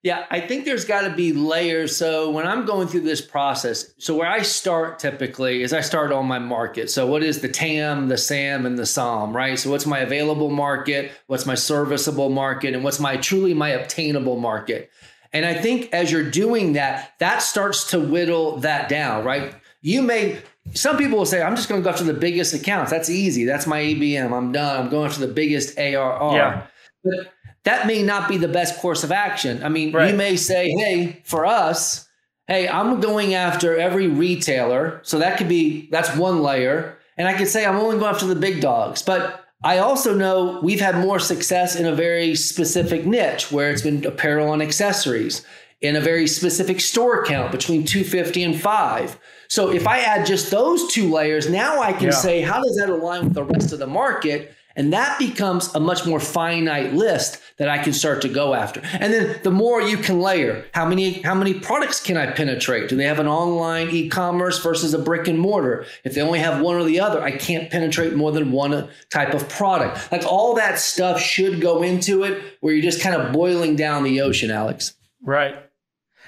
Yeah, 0.05 0.27
I 0.31 0.39
think 0.41 0.67
there's 0.67 0.85
got 0.85 1.09
to 1.09 1.15
be 1.15 1.33
layers. 1.33 1.97
So 1.97 2.29
when 2.29 2.47
I'm 2.47 2.67
going 2.67 2.89
through 2.89 3.01
this 3.01 3.23
process, 3.23 3.95
so 3.97 4.15
where 4.15 4.29
I 4.29 4.43
start 4.43 4.99
typically 4.99 5.63
is 5.63 5.73
I 5.73 5.81
start 5.81 6.13
on 6.13 6.27
my 6.27 6.39
market. 6.39 6.91
So 6.91 7.07
what 7.07 7.23
is 7.23 7.41
the 7.41 7.49
TAM, 7.49 8.09
the 8.09 8.19
SAM, 8.19 8.67
and 8.67 8.79
the 8.79 8.85
SOM, 8.85 9.35
right? 9.35 9.59
So 9.59 9.71
what's 9.71 9.87
my 9.87 10.01
available 10.01 10.51
market? 10.51 11.11
What's 11.27 11.47
my 11.47 11.55
serviceable 11.55 12.29
market? 12.29 12.75
And 12.75 12.85
what's 12.85 13.01
my 13.01 13.17
truly 13.17 13.55
my 13.55 13.71
obtainable 13.71 14.37
market? 14.37 14.91
And 15.33 15.47
I 15.47 15.55
think 15.55 15.89
as 15.95 16.13
you're 16.13 16.31
doing 16.31 16.75
that, 16.75 17.15
that 17.19 17.39
starts 17.39 17.91
to 17.93 17.99
whittle 17.99 18.59
that 18.59 18.91
down, 18.91 19.25
right? 19.25 19.55
You 19.81 20.03
may, 20.03 20.43
some 20.75 20.99
people 20.99 21.17
will 21.17 21.25
say, 21.25 21.41
I'm 21.43 21.57
just 21.57 21.71
going 21.71 21.81
to 21.81 21.85
go 21.85 21.91
after 21.91 22.05
the 22.05 22.13
biggest 22.13 22.53
accounts. 22.53 22.91
That's 22.91 23.09
easy. 23.09 23.47
That's 23.47 23.67
my 23.67 23.81
ABM. 23.81 24.33
I'm 24.33 24.53
done. 24.53 24.83
I'm 24.83 24.91
going 24.91 25.07
after 25.07 25.27
the 25.27 25.33
biggest 25.33 25.79
ARR. 25.79 26.37
Yeah. 26.37 26.67
But 27.03 27.34
that 27.64 27.87
may 27.87 28.02
not 28.02 28.28
be 28.28 28.37
the 28.37 28.49
best 28.49 28.78
course 28.78 29.04
of 29.04 29.11
action. 29.12 29.62
I 29.64 29.68
mean, 29.68 29.92
Right. 29.92 30.11
you 30.11 30.16
may 30.16 30.37
say, 30.37 30.68
hey, 30.71 31.21
for 31.25 31.47
us, 31.47 32.06
hey, 32.47 32.68
I'm 32.68 33.00
going 33.00 33.35
after 33.35 33.76
every 33.78 34.06
retailer. 34.06 35.00
So 35.02 35.18
that 35.18 35.38
could 35.38 35.49
be, 35.49 35.88
that's 35.90 36.14
one 36.16 36.42
layer. 36.42 36.99
And 37.16 37.26
I 37.28 37.33
could 37.35 37.49
say, 37.49 37.64
I'm 37.64 37.76
only 37.76 37.99
going 37.99 38.12
after 38.14 38.26
the 38.26 38.35
big 38.35 38.61
dogs. 38.61 39.00
But 39.02 39.40
I 39.62 39.78
also 39.78 40.14
know 40.14 40.61
we've 40.62 40.80
had 40.80 40.99
more 40.99 41.18
success 41.18 41.75
in 41.75 41.87
a 41.87 41.94
very 41.94 42.35
specific 42.35 43.06
niche 43.06 43.50
where 43.50 43.71
it's 43.71 43.80
been 43.83 44.04
apparel 44.04 44.52
and 44.52 44.62
accessories 44.62 45.42
in 45.80 45.97
a 45.97 46.00
very 46.00 46.26
specific 46.26 46.80
store 46.80 47.25
count 47.25 47.50
between 47.50 47.85
250 47.85 48.42
and 48.42 48.61
5. 48.61 49.18
So 49.49 49.71
if 49.71 49.87
I 49.87 50.00
add 50.00 50.26
just 50.26 50.50
those 50.50 50.92
two 50.92 51.11
layers, 51.11 51.49
now 51.49 51.80
I 51.80 51.92
can 51.92 52.06
Yeah. 52.06 52.11
say, 52.12 52.40
how 52.42 52.62
does 52.62 52.76
that 52.76 52.88
align 52.90 53.25
with 53.25 53.35
the 53.35 53.44
rest 53.44 53.73
of 53.73 53.78
the 53.78 53.87
market? 53.87 54.52
And 54.76 54.93
that 54.93 55.19
becomes 55.19 55.73
a 55.75 55.81
much 55.81 56.04
more 56.04 56.19
finite 56.19 56.95
list 56.95 57.40
that 57.59 57.69
I 57.69 57.78
can 57.78 57.93
start 57.93 58.23
to 58.23 58.28
go 58.28 58.54
after. 58.54 58.81
And 58.85 59.12
then 59.12 59.38
the 59.45 59.50
more 59.50 59.81
you 59.81 59.97
can 59.97 60.21
layer, 60.21 60.64
how 60.75 60.85
many 60.87 61.23
how 61.23 61.35
many 61.35 61.54
products 61.54 62.00
can 62.02 62.16
I 62.16 62.33
penetrate? 62.33 62.88
Do 62.88 62.97
they 62.97 63.04
have 63.04 63.21
an 63.21 63.28
online 63.28 63.90
e-commerce 63.90 64.59
versus 64.62 64.93
a 64.93 64.99
brick 64.99 65.28
and 65.28 65.38
mortar? 65.38 65.87
If 66.02 66.14
they 66.14 66.21
only 66.23 66.40
have 66.40 66.61
one 66.61 66.75
or 66.76 66.83
the 66.85 66.99
other, 67.00 67.23
I 67.23 67.31
can't 67.37 67.71
penetrate 67.71 68.14
more 68.14 68.33
than 68.33 68.50
one 68.50 68.88
type 69.11 69.33
of 69.35 69.49
product. 69.49 70.11
Like 70.11 70.25
all 70.25 70.54
that 70.57 70.78
stuff 70.81 71.21
should 71.21 71.61
go 71.61 71.83
into 71.83 72.25
it 72.25 72.43
where 72.61 72.75
you're 72.75 72.83
just 72.83 73.00
kind 73.00 73.14
of 73.14 73.33
boiling 73.33 73.76
down 73.76 74.02
the 74.02 74.21
ocean, 74.23 74.50
Alex. 74.50 74.95
Right. 75.23 75.54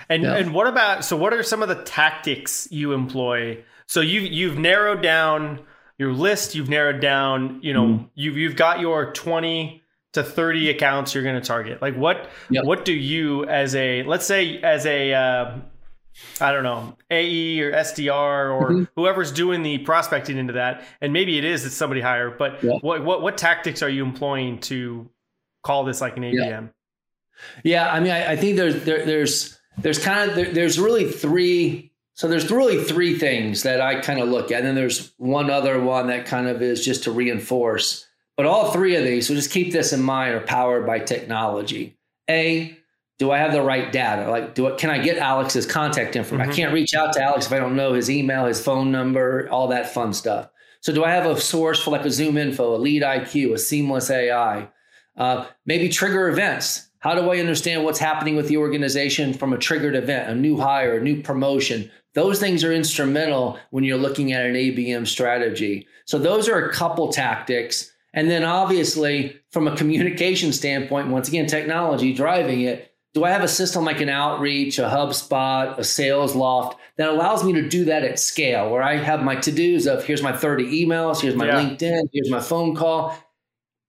And 0.08 0.22
Yeah. 0.22 0.36
and 0.36 0.54
what 0.54 0.68
about 0.68 1.04
so 1.04 1.16
what 1.16 1.32
are 1.32 1.42
some 1.42 1.62
of 1.62 1.68
the 1.68 1.82
tactics 1.82 2.68
you 2.70 2.92
employ? 2.92 3.64
So 3.88 4.00
you 4.00 4.20
you've 4.20 4.58
narrowed 4.58 5.02
down 5.02 5.60
your 5.98 6.12
list, 6.12 6.54
you've 6.54 6.68
narrowed 6.68 7.00
down, 7.00 7.60
you 7.62 7.72
know, 7.72 7.84
Mm-hmm. 7.86 8.04
you've 8.14 8.36
you've 8.36 8.56
got 8.56 8.80
your 8.80 9.12
20 9.12 9.82
to 10.12 10.22
30 10.22 10.70
accounts 10.70 11.14
you're 11.14 11.24
going 11.24 11.40
to 11.40 11.46
target. 11.46 11.80
Like 11.82 11.94
what 11.96 12.28
Yep. 12.50 12.64
what 12.64 12.84
do 12.84 12.92
you 12.92 13.44
as 13.44 13.74
a 13.74 14.02
let's 14.04 14.26
say 14.26 14.60
as 14.62 14.86
a 14.86 15.12
uh, 15.14 15.58
I 16.40 16.52
don't 16.52 16.62
know, 16.64 16.96
AE 17.10 17.60
or 17.60 17.72
SDR 17.72 18.50
or 18.54 18.70
Mhm. 18.70 18.88
whoever's 18.96 19.32
doing 19.32 19.62
the 19.62 19.78
prospecting 19.78 20.38
into 20.38 20.54
that, 20.54 20.82
and 21.02 21.12
maybe 21.12 21.36
it 21.36 21.44
is 21.44 21.66
it's 21.66 21.74
somebody 21.74 22.00
higher, 22.00 22.30
but 22.30 22.62
Yeah. 22.62 22.72
what 22.80 23.04
what 23.04 23.20
what 23.22 23.36
tactics 23.36 23.82
are 23.82 23.88
you 23.90 24.02
employing 24.04 24.58
to 24.60 25.10
call 25.62 25.84
this 25.84 26.00
like 26.00 26.16
an 26.16 26.22
ABM? 26.24 26.70
Yeah, 27.64 27.92
I 27.92 28.00
mean, 28.00 28.12
I, 28.12 28.32
I 28.32 28.36
think 28.36 28.56
there's 28.56 28.82
there, 28.84 29.04
there's 29.04 29.58
there's 29.78 29.98
kind 30.02 30.30
of 30.30 30.36
there, 30.36 30.50
there's 30.52 30.78
really 30.80 31.10
three. 31.10 31.92
So 32.16 32.28
there's 32.28 32.50
really 32.50 32.82
three 32.82 33.18
things 33.18 33.62
that 33.64 33.82
I 33.82 34.00
kind 34.00 34.20
of 34.20 34.28
look 34.30 34.50
at, 34.50 34.58
and 34.60 34.66
then 34.66 34.74
there's 34.74 35.12
one 35.18 35.50
other 35.50 35.78
one 35.80 36.06
that 36.06 36.24
kind 36.24 36.48
of 36.48 36.62
is 36.62 36.82
just 36.82 37.04
to 37.04 37.12
reinforce. 37.12 38.06
But 38.38 38.46
all 38.46 38.70
three 38.70 38.96
of 38.96 39.04
these, 39.04 39.28
so 39.28 39.34
just 39.34 39.50
keep 39.50 39.70
this 39.70 39.92
in 39.92 40.02
mind, 40.02 40.34
are 40.34 40.40
powered 40.40 40.86
by 40.86 40.98
technology. 40.98 41.98
A, 42.30 42.74
do 43.18 43.30
I 43.30 43.38
have 43.38 43.52
the 43.52 43.60
right 43.60 43.92
data? 43.92 44.30
Like, 44.30 44.54
do 44.54 44.66
I, 44.66 44.76
can 44.76 44.88
I 44.88 44.98
get 44.98 45.18
Alex's 45.18 45.66
contact 45.66 46.16
information? 46.16 46.50
Mhm. 46.50 46.52
I 46.52 46.56
can't 46.56 46.72
reach 46.72 46.94
out 46.94 47.12
to 47.14 47.22
Alex 47.22 47.46
if 47.46 47.52
I 47.52 47.58
don't 47.58 47.76
know 47.76 47.92
his 47.92 48.10
email, 48.10 48.46
his 48.46 48.62
phone 48.62 48.90
number, 48.90 49.46
all 49.50 49.68
that 49.68 49.92
fun 49.92 50.14
stuff. 50.14 50.48
So 50.80 50.94
do 50.94 51.04
I 51.04 51.10
have 51.10 51.26
a 51.26 51.38
source 51.38 51.82
for 51.82 51.90
like 51.90 52.04
a 52.06 52.08
ZoomInfo, 52.08 52.58
a 52.58 52.78
LeadIQ, 52.78 53.52
a 53.52 53.58
seamless 53.58 54.10
AI? 54.10 54.68
Uh, 55.18 55.46
maybe 55.66 55.90
trigger 55.90 56.28
events. 56.28 56.88
How 57.00 57.14
do 57.14 57.30
I 57.30 57.38
understand 57.38 57.84
what's 57.84 57.98
happening 57.98 58.36
with 58.36 58.48
the 58.48 58.56
organization 58.56 59.32
from 59.32 59.52
a 59.52 59.58
triggered 59.58 59.94
event, 59.94 60.30
a 60.30 60.34
new 60.34 60.56
hire, 60.58 60.96
a 60.96 61.00
new 61.02 61.22
promotion? 61.22 61.90
Those 62.16 62.40
things 62.40 62.64
are 62.64 62.72
instrumental 62.72 63.58
when 63.70 63.84
you're 63.84 63.98
looking 63.98 64.32
at 64.32 64.46
an 64.46 64.54
ABM 64.54 65.06
strategy. 65.06 65.86
So 66.06 66.18
those 66.18 66.48
are 66.48 66.64
a 66.64 66.72
couple 66.72 67.12
tactics. 67.12 67.92
And 68.14 68.30
then 68.30 68.42
obviously, 68.42 69.38
from 69.52 69.68
a 69.68 69.76
communication 69.76 70.54
standpoint, 70.54 71.08
once 71.08 71.28
again, 71.28 71.46
technology 71.46 72.14
driving 72.14 72.62
it. 72.62 72.90
Do 73.12 73.24
I 73.24 73.30
have 73.30 73.42
a 73.42 73.48
system 73.48 73.84
like 73.84 74.00
an 74.00 74.08
outreach, 74.08 74.78
a 74.78 74.88
HubSpot, 74.88 75.76
a 75.76 75.82
Salesloft 75.82 76.76
that 76.96 77.10
allows 77.10 77.44
me 77.44 77.52
to 77.52 77.68
do 77.68 77.84
that 77.84 78.02
at 78.02 78.18
scale 78.18 78.70
where 78.70 78.82
I 78.82 78.96
have 78.96 79.22
my 79.22 79.36
to 79.36 79.52
dos 79.52 79.86
of 79.86 80.04
here's 80.04 80.22
my 80.22 80.34
30 80.34 80.84
emails, 80.86 81.20
here's 81.20 81.36
my 81.36 81.46
Yeah. 81.46 81.60
LinkedIn, 81.62 82.08
here's 82.14 82.30
my 82.30 82.40
phone 82.40 82.74
call. 82.74 83.14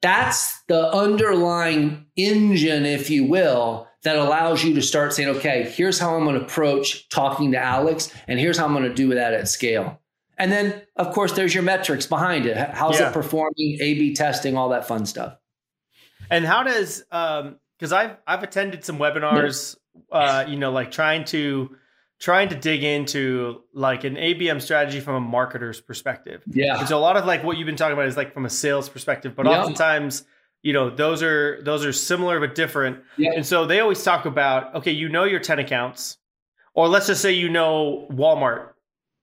That's 0.01 0.61
the 0.67 0.91
underlying 0.93 2.05
engine, 2.17 2.85
if 2.85 3.09
you 3.09 3.25
will, 3.25 3.86
that 4.03 4.15
allows 4.15 4.63
you 4.63 4.73
to 4.75 4.81
start 4.81 5.13
saying, 5.13 5.29
okay, 5.37 5.63
here's 5.75 5.99
how 5.99 6.15
I'm 6.15 6.23
going 6.23 6.37
to 6.39 6.45
approach 6.45 7.09
talking 7.09 7.51
to 7.53 7.57
Alex, 7.57 8.13
and 8.27 8.39
here's 8.39 8.57
how 8.57 8.65
I'm 8.65 8.73
going 8.73 8.83
to 8.83 8.93
do 8.93 9.15
that 9.15 9.33
at 9.33 9.47
scale. 9.47 9.99
And 10.37 10.51
then, 10.51 10.81
of 10.95 11.13
course, 11.13 11.31
there's 11.33 11.53
your 11.53 11.63
metrics 11.63 12.05
behind 12.05 12.45
it. 12.45 12.55
How's 12.57 12.99
Yeah. 12.99 13.09
it 13.09 13.13
performing? 13.13 13.77
A 13.81 13.93
B 13.95 14.13
testing, 14.13 14.55
all 14.55 14.69
that 14.69 14.87
fun 14.87 15.05
stuff. 15.07 15.35
And 16.29 16.45
how 16.45 16.63
does 16.63 17.03
um 17.11 17.57
because 17.77 17.91
I've 17.93 18.17
I've 18.27 18.43
attended 18.43 18.83
some 18.83 18.97
webinars 18.99 19.75
uh 20.11 20.45
you 20.47 20.57
know 20.57 20.71
like 20.71 20.91
trying 20.91 21.25
to 21.25 21.75
trying 22.19 22.49
to 22.49 22.55
dig 22.55 22.83
into 22.83 23.61
like 23.73 24.03
an 24.03 24.15
ABM 24.15 24.61
strategy 24.61 24.99
from 24.99 25.23
a 25.23 25.27
marketer's 25.27 25.79
perspective. 25.81 26.43
Yeah. 26.47 26.79
And 26.79 26.87
so 26.87 26.97
a 26.97 26.99
lot 26.99 27.15
of 27.17 27.25
like 27.25 27.43
what 27.43 27.57
you've 27.57 27.65
been 27.65 27.75
talking 27.75 27.93
about 27.93 28.07
is 28.07 28.17
like 28.17 28.33
from 28.33 28.45
a 28.45 28.49
sales 28.49 28.89
perspective, 28.89 29.35
but 29.35 29.45
Yeah. 29.45 29.61
oftentimes 29.61 30.23
you 30.63 30.73
know 30.73 30.89
those 30.89 31.21
are 31.23 31.61
those 31.63 31.85
are 31.85 31.93
similar 31.93 32.39
but 32.39 32.55
different. 32.55 32.99
Yeah. 33.17 33.31
And 33.35 33.45
so 33.45 33.65
they 33.65 33.79
always 33.79 34.03
talk 34.03 34.25
about 34.25 34.73
okay, 34.75 34.91
you 34.91 35.09
know 35.09 35.23
your 35.23 35.39
10 35.39 35.59
accounts 35.59 36.17
or 36.73 36.87
let's 36.87 37.07
just 37.07 37.21
say 37.21 37.31
you 37.33 37.49
know 37.49 38.07
Walmart. 38.11 38.69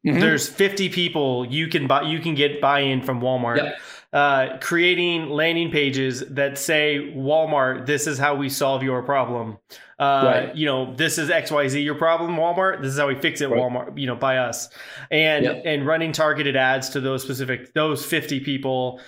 Mhm. 0.07 0.21
There's 0.21 0.49
50 0.49 0.89
people 0.91 1.47
you 1.47 1.69
can 1.69 1.87
buy 1.87 2.03
you 2.03 2.19
can 2.21 2.35
get 2.35 2.61
buy-in 2.61 3.03
from 3.03 3.21
Walmart 3.21 3.57
Yep. 3.57 3.79
uh, 4.13 4.59
creating 4.61 5.31
landing 5.31 5.71
pages 5.71 6.21
that 6.31 6.57
say 6.59 7.13
Walmart, 7.17 7.87
this 7.87 8.07
is 8.07 8.19
how 8.19 8.35
we 8.35 8.49
solve 8.49 8.83
your 8.83 9.03
problem. 9.03 9.59
Uh, 9.99 10.23
Right. 10.25 10.55
You 10.57 10.67
know, 10.67 10.95
this 10.95 11.19
is 11.19 11.31
X 11.31 11.51
Y 11.51 11.69
Z 11.69 11.81
your 11.81 11.95
problem, 11.95 12.37
Walmart. 12.37 12.83
This 12.83 12.93
is 12.93 12.99
how 12.99 13.07
we 13.09 13.15
fix 13.15 13.41
it, 13.41 13.49
Right. 13.49 13.59
Walmart. 13.61 13.97
You 13.99 14.07
know, 14.09 14.17
by 14.17 14.39
us, 14.39 14.69
and 15.11 15.45
Yep. 15.45 15.63
and 15.65 15.87
running 15.87 16.13
targeted 16.13 16.57
ads 16.57 16.91
to 16.91 17.01
those 17.01 17.23
specific 17.23 17.73
those 17.75 18.05
fifty 18.05 18.41
people, 18.41 19.01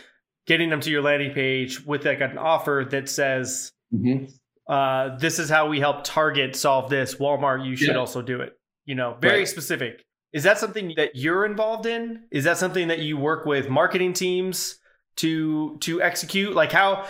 getting 0.47 0.71
them 0.71 0.81
to 0.81 0.91
your 0.91 1.03
landing 1.03 1.33
page 1.33 1.85
with 1.85 2.05
like 2.05 2.21
an 2.21 2.39
offer 2.39 2.87
that 2.91 3.09
says. 3.09 3.73
Mhm. 3.95 4.31
Uh, 4.69 5.17
this 5.19 5.39
is 5.39 5.49
how 5.49 5.69
we 5.69 5.79
help 5.79 6.03
Target 6.03 6.57
solve 6.57 6.91
this. 6.91 7.15
Walmart, 7.17 7.65
you 7.65 7.77
should 7.77 7.91
Yeah. 7.95 7.99
also 8.01 8.21
do 8.21 8.41
it. 8.41 8.53
You 8.85 8.97
know, 8.97 9.17
very 9.21 9.39
Right. 9.41 9.49
specific. 9.49 10.05
Is 10.33 10.43
that 10.43 10.59
something 10.59 10.93
that 10.97 11.15
you're 11.15 11.47
involved 11.47 11.87
in? 11.87 12.25
Is 12.33 12.45
that 12.45 12.59
something 12.59 12.89
that 12.89 12.99
you 12.99 13.17
work 13.17 13.47
with 13.47 13.69
marketing 13.69 14.13
teams 14.13 14.79
to 15.19 15.79
to 15.83 16.03
execute? 16.03 16.55
Like 16.55 16.73
how 16.73 17.07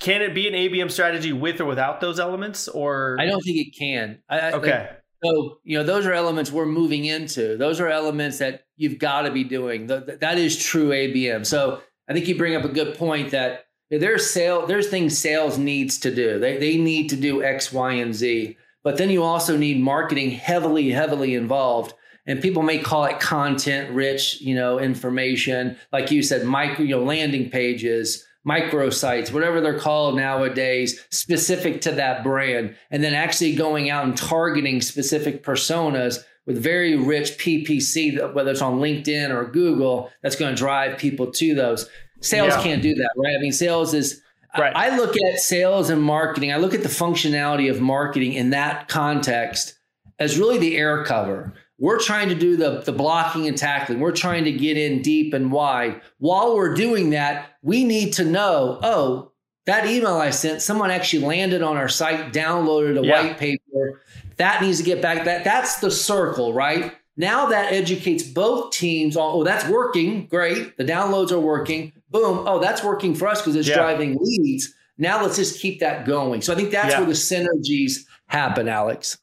can 0.00 0.20
it 0.20 0.34
be 0.34 0.48
an 0.48 0.54
ABM 0.54 0.90
strategy 0.90 1.32
with 1.32 1.60
or 1.60 1.64
without 1.64 2.00
those 2.00 2.18
elements 2.18 2.66
or 2.68 3.16
I 3.20 3.26
don't 3.26 3.40
think 3.40 3.56
it 3.68 3.78
can. 3.78 4.18
I, 4.28 4.38
I- 4.40 4.50
like, 4.50 4.54
Okay. 4.62 4.88
So, 5.24 5.58
you 5.64 5.78
know, 5.78 5.82
those 5.84 6.06
are 6.06 6.12
elements 6.12 6.52
we're 6.52 6.66
moving 6.66 7.06
into. 7.06 7.56
Those 7.56 7.80
are 7.80 7.88
elements 7.88 8.38
that 8.38 8.64
you've 8.76 8.98
got 8.98 9.22
to 9.22 9.30
be 9.30 9.44
doing. 9.44 9.88
Th- 9.88 10.04
th- 10.04 10.18
that 10.20 10.36
is 10.38 10.62
true 10.62 10.90
ABM. 10.92 11.44
So, 11.46 11.80
I 12.08 12.12
think 12.12 12.28
you 12.28 12.36
bring 12.36 12.56
up 12.56 12.64
a 12.64 12.68
good 12.68 12.96
point 12.96 13.30
that 13.30 13.66
there's 13.90 14.28
sale, 14.30 14.66
there's 14.66 14.88
things 14.88 15.16
sales 15.18 15.58
needs 15.58 15.98
to 16.00 16.14
do. 16.14 16.38
They 16.38 16.56
they 16.58 16.76
need 16.76 17.08
to 17.10 17.16
do 17.16 17.42
X, 17.42 17.72
Y, 17.72 17.92
and 17.92 18.14
Z. 18.14 18.56
But 18.82 18.98
then 18.98 19.10
you 19.10 19.22
also 19.22 19.56
need 19.56 19.80
marketing 19.80 20.30
heavily, 20.30 20.90
heavily 20.90 21.34
involved. 21.34 21.94
And 22.24 22.42
people 22.42 22.62
may 22.62 22.78
call 22.78 23.04
it 23.04 23.20
content 23.20 23.90
rich, 23.90 24.40
you 24.40 24.54
know, 24.54 24.78
information. 24.78 25.76
Like 25.92 26.10
you 26.10 26.22
said, 26.22 26.44
micro, 26.44 26.84
you 26.84 26.96
know, 26.96 27.04
landing 27.04 27.50
pages, 27.50 28.24
microsites, 28.46 29.32
whatever 29.32 29.60
they're 29.60 29.78
called 29.78 30.16
nowadays, 30.16 31.04
specific 31.10 31.80
to 31.82 31.92
that 31.92 32.22
brand, 32.22 32.76
and 32.90 33.02
then 33.02 33.14
actually 33.14 33.54
going 33.54 33.90
out 33.90 34.04
and 34.04 34.16
targeting 34.16 34.80
specific 34.80 35.44
personas 35.44 36.22
with 36.46 36.62
very 36.62 36.96
rich 36.96 37.32
PPC, 37.38 38.32
whether 38.32 38.50
it's 38.52 38.62
on 38.62 38.78
LinkedIn 38.78 39.30
or 39.30 39.44
Google, 39.44 40.10
that's 40.22 40.36
going 40.36 40.54
to 40.54 40.58
drive 40.58 40.96
people 40.98 41.30
to 41.32 41.54
those. 41.54 41.88
Sales 42.20 42.54
Yeah. 42.54 42.62
can't 42.62 42.82
do 42.82 42.94
that, 42.94 43.10
right? 43.16 43.34
I 43.36 43.40
mean, 43.40 43.52
sales 43.52 43.92
is. 43.94 44.22
Right. 44.58 44.72
I 44.74 44.96
look 44.96 45.14
at 45.20 45.38
sales 45.40 45.90
and 45.90 46.02
marketing. 46.02 46.50
I 46.50 46.56
look 46.56 46.72
at 46.72 46.82
the 46.82 46.88
functionality 46.88 47.68
of 47.70 47.82
marketing 47.82 48.32
in 48.32 48.50
that 48.50 48.88
context 48.88 49.74
as 50.18 50.38
really 50.38 50.56
the 50.56 50.78
air 50.78 51.04
cover. 51.04 51.52
We're 51.78 51.98
trying 51.98 52.30
to 52.30 52.34
do 52.34 52.56
the, 52.56 52.80
the 52.80 52.92
blocking 52.92 53.46
and 53.46 53.58
tackling. 53.58 54.00
We're 54.00 54.12
trying 54.12 54.44
to 54.44 54.52
get 54.52 54.78
in 54.78 55.02
deep 55.02 55.34
and 55.34 55.52
wide. 55.52 56.00
While 56.18 56.54
we're 56.56 56.72
doing 56.72 57.10
that, 57.10 57.50
we 57.60 57.84
need 57.84 58.14
to 58.14 58.24
know, 58.24 58.78
oh, 58.82 59.32
that 59.66 59.84
email 59.86 60.16
I 60.16 60.30
sent, 60.30 60.62
someone 60.62 60.90
actually 60.90 61.26
landed 61.26 61.60
on 61.60 61.76
our 61.76 61.88
site, 61.88 62.32
downloaded 62.32 62.98
a 62.98 63.04
Yeah. 63.06 63.22
white 63.24 63.36
paper. 63.36 64.00
That 64.36 64.62
needs 64.62 64.78
to 64.78 64.84
get 64.84 65.00
back. 65.00 65.24
That 65.24 65.44
that's 65.44 65.80
the 65.80 65.90
circle, 65.90 66.52
right? 66.52 66.92
Now 67.16 67.46
that 67.46 67.72
educates 67.72 68.22
both 68.22 68.72
teams 68.72 69.16
on, 69.16 69.34
oh, 69.34 69.44
that's 69.44 69.66
working. 69.68 70.26
Great. 70.26 70.76
The 70.76 70.84
downloads 70.84 71.32
are 71.32 71.40
working. 71.40 71.92
Boom. 72.10 72.44
Oh, 72.46 72.58
that's 72.60 72.84
working 72.84 73.14
for 73.14 73.26
us 73.28 73.40
because 73.40 73.56
it's 73.56 73.68
Yeah. 73.68 73.76
driving 73.76 74.18
leads. 74.20 74.74
Now 74.98 75.22
let's 75.22 75.36
just 75.36 75.60
keep 75.60 75.80
that 75.80 76.04
going. 76.06 76.42
So 76.42 76.52
I 76.52 76.56
think 76.56 76.70
that's 76.70 76.92
Yeah. 76.92 76.98
where 77.00 77.06
the 77.06 77.14
synergies 77.14 78.04
happen, 78.26 78.68
Alex. 78.68 79.18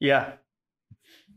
Yeah. 0.00 0.32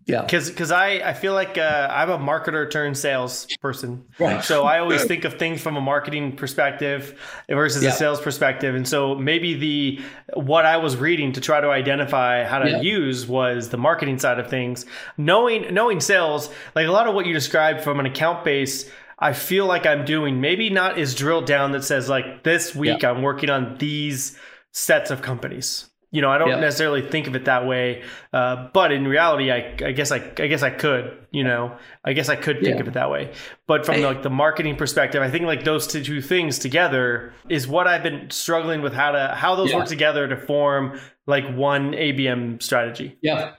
Yeah. 0.06 0.22
Because 0.22 0.50
because 0.50 0.72
I, 0.72 0.96
I 0.96 1.14
feel 1.14 1.34
like 1.34 1.58
uh, 1.58 1.88
I'm 1.90 2.10
a 2.10 2.18
marketer 2.18 2.70
turned 2.70 2.98
sales 2.98 3.48
person. 3.62 4.04
Right. 4.20 4.44
So 4.44 4.64
I 4.66 4.80
always 4.80 5.06
think 5.06 5.24
of 5.24 5.36
things 5.36 5.62
from 5.62 5.78
a 5.78 5.82
marketing 5.82 6.36
perspective 6.36 7.18
versus 7.50 7.84
Yeah. 7.84 7.90
a 7.92 7.94
sales 7.94 8.20
perspective. 8.20 8.76
And 8.76 8.88
so 8.88 9.16
maybe 9.16 9.54
the 9.54 10.02
what 10.36 10.66
I 10.66 10.78
was 10.78 10.98
reading 10.98 11.32
to 11.34 11.42
try 11.42 11.62
to 11.62 11.70
identify 11.70 12.44
how 12.44 12.60
to 12.60 12.70
Yeah. 12.70 12.82
use 12.82 13.26
was 13.28 13.70
the 13.70 13.78
marketing 13.78 14.20
side 14.20 14.40
of 14.40 14.50
things. 14.50 14.86
Knowing 15.18 15.74
knowing 15.74 16.00
sales, 16.02 16.50
like 16.76 16.88
a 16.88 16.92
lot 16.92 17.08
of 17.08 17.16
what 17.16 17.26
you 17.26 17.34
described 17.34 17.82
from 17.82 18.00
an 18.00 18.06
account 18.06 18.44
base, 18.44 18.90
I 19.20 19.32
feel 19.32 19.66
like 19.68 19.86
I'm 19.86 20.04
doing 20.04 20.42
maybe 20.42 20.70
not 20.70 20.98
is 20.98 21.16
drilled 21.16 21.46
down 21.46 21.72
that 21.72 21.84
says 21.86 22.10
like 22.10 22.44
this 22.44 22.76
week 22.76 23.04
I'm 23.06 23.22
working 23.22 23.50
on 23.50 23.78
these 23.78 24.38
sets 24.72 25.12
of 25.12 25.22
companies. 25.22 25.90
You 26.14 26.22
know, 26.22 26.30
I 26.30 26.38
don't 26.38 26.50
Yeah. 26.50 26.60
necessarily 26.60 27.02
think 27.02 27.26
of 27.28 27.36
it 27.36 27.46
that 27.46 27.66
way, 27.66 28.04
uh, 28.32 28.68
but 28.72 28.92
in 28.92 29.08
reality, 29.08 29.52
I, 29.52 29.74
I 29.84 29.92
guess 29.94 30.12
I, 30.12 30.18
I 30.38 30.48
guess 30.48 30.62
I 30.62 30.70
could. 30.70 31.18
You 31.32 31.44
know, 31.44 31.76
I 32.06 32.14
guess 32.14 32.30
I 32.30 32.36
could 32.36 32.58
think 32.62 32.76
Yeah. 32.76 32.82
of 32.82 32.88
it 32.88 32.94
that 32.94 33.10
way. 33.10 33.32
But 33.68 33.84
from 33.86 33.96
Hey. 33.96 34.06
like 34.06 34.22
the 34.22 34.30
marketing 34.30 34.76
perspective, 34.76 35.24
I 35.24 35.30
think 35.32 35.46
like 35.46 35.64
those 35.64 35.88
two, 35.88 36.22
things 36.22 36.60
together 36.60 37.34
is 37.50 37.68
what 37.68 37.88
I've 37.88 38.04
been 38.04 38.30
struggling 38.30 38.82
with 38.84 38.94
how 38.94 39.12
to 39.12 39.30
how 39.36 39.56
those 39.56 39.72
Yeah. 39.72 39.78
work 39.78 39.88
together 39.88 40.28
to 40.28 40.38
form 40.38 41.00
like 41.26 41.46
one 41.56 41.94
ABM 41.96 42.62
strategy. 42.62 43.18
Yeah. 43.24 43.54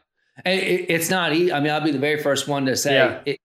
It, 0.47 0.87
it's 0.89 1.11
not. 1.11 1.33
I 1.33 1.35
mean, 1.35 1.71
I'll 1.71 1.81
be 1.81 1.91
the 1.91 1.99
very 1.99 2.23
first 2.23 2.47
one 2.47 2.67
to 2.67 2.77
say 2.77 2.95
Yeah. 2.95 3.19
it, 3.27 3.41